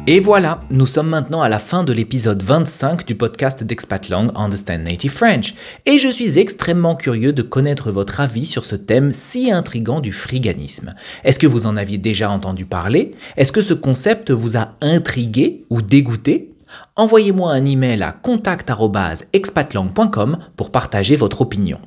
Et 0.09 0.21
voilà, 0.21 0.61
nous 0.71 0.85
sommes 0.85 1.09
maintenant 1.09 1.41
à 1.41 1.49
la 1.49 1.59
fin 1.59 1.83
de 1.83 1.91
l'épisode 1.91 2.41
25 2.41 3.05
du 3.05 3.15
podcast 3.15 3.65
d'Expatlang 3.65 4.31
Understand 4.35 4.83
Native 4.83 5.11
French. 5.11 5.53
Et 5.85 5.97
je 5.97 6.07
suis 6.07 6.39
extrêmement 6.39 6.95
curieux 6.95 7.33
de 7.33 7.41
connaître 7.41 7.91
votre 7.91 8.21
avis 8.21 8.45
sur 8.45 8.63
ce 8.63 8.77
thème 8.77 9.11
si 9.11 9.51
intrigant 9.51 9.99
du 9.99 10.13
friganisme. 10.13 10.95
Est-ce 11.25 11.39
que 11.39 11.47
vous 11.47 11.65
en 11.65 11.75
aviez 11.75 11.97
déjà 11.97 12.29
entendu 12.29 12.65
parler? 12.65 13.15
Est-ce 13.35 13.51
que 13.51 13.59
ce 13.59 13.73
concept 13.73 14.31
vous 14.31 14.55
a 14.55 14.75
intrigué 14.79 15.65
ou 15.69 15.81
dégoûté? 15.81 16.53
Envoyez-moi 16.95 17.51
un 17.51 17.65
email 17.65 18.01
à 18.01 18.13
contact@expatlang.com 18.13 20.37
pour 20.55 20.71
partager 20.71 21.17
votre 21.17 21.41
opinion. 21.41 21.81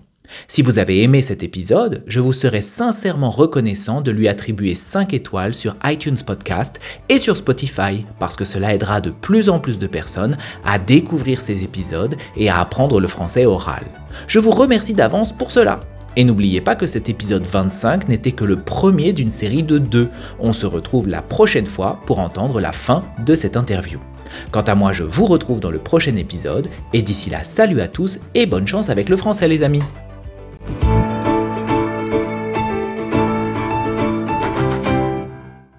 Si 0.48 0.62
vous 0.62 0.78
avez 0.78 1.02
aimé 1.02 1.22
cet 1.22 1.42
épisode, 1.42 2.02
je 2.06 2.20
vous 2.20 2.32
serais 2.32 2.60
sincèrement 2.60 3.30
reconnaissant 3.30 4.00
de 4.00 4.10
lui 4.10 4.28
attribuer 4.28 4.74
5 4.74 5.14
étoiles 5.14 5.54
sur 5.54 5.76
iTunes 5.84 6.18
Podcast 6.24 6.80
et 7.08 7.18
sur 7.18 7.36
Spotify, 7.36 8.04
parce 8.18 8.36
que 8.36 8.44
cela 8.44 8.74
aidera 8.74 9.00
de 9.00 9.10
plus 9.10 9.48
en 9.48 9.58
plus 9.58 9.78
de 9.78 9.86
personnes 9.86 10.36
à 10.64 10.78
découvrir 10.78 11.40
ces 11.40 11.64
épisodes 11.64 12.14
et 12.36 12.48
à 12.48 12.58
apprendre 12.58 13.00
le 13.00 13.08
français 13.08 13.46
oral. 13.46 13.84
Je 14.26 14.38
vous 14.38 14.50
remercie 14.50 14.94
d'avance 14.94 15.32
pour 15.32 15.50
cela. 15.50 15.80
Et 16.16 16.24
n'oubliez 16.24 16.60
pas 16.60 16.74
que 16.74 16.86
cet 16.86 17.08
épisode 17.08 17.44
25 17.44 18.08
n'était 18.08 18.32
que 18.32 18.44
le 18.44 18.56
premier 18.56 19.12
d'une 19.12 19.30
série 19.30 19.62
de 19.62 19.78
deux. 19.78 20.08
On 20.40 20.52
se 20.52 20.66
retrouve 20.66 21.08
la 21.08 21.22
prochaine 21.22 21.66
fois 21.66 22.00
pour 22.06 22.18
entendre 22.18 22.60
la 22.60 22.72
fin 22.72 23.04
de 23.24 23.34
cette 23.36 23.56
interview. 23.56 24.00
Quant 24.50 24.62
à 24.62 24.74
moi, 24.74 24.92
je 24.92 25.04
vous 25.04 25.26
retrouve 25.26 25.60
dans 25.60 25.70
le 25.70 25.78
prochain 25.78 26.16
épisode, 26.16 26.68
et 26.92 27.02
d'ici 27.02 27.30
là, 27.30 27.44
salut 27.44 27.80
à 27.80 27.88
tous 27.88 28.20
et 28.34 28.46
bonne 28.46 28.66
chance 28.66 28.90
avec 28.90 29.08
le 29.08 29.16
français 29.16 29.48
les 29.48 29.62
amis 29.62 29.82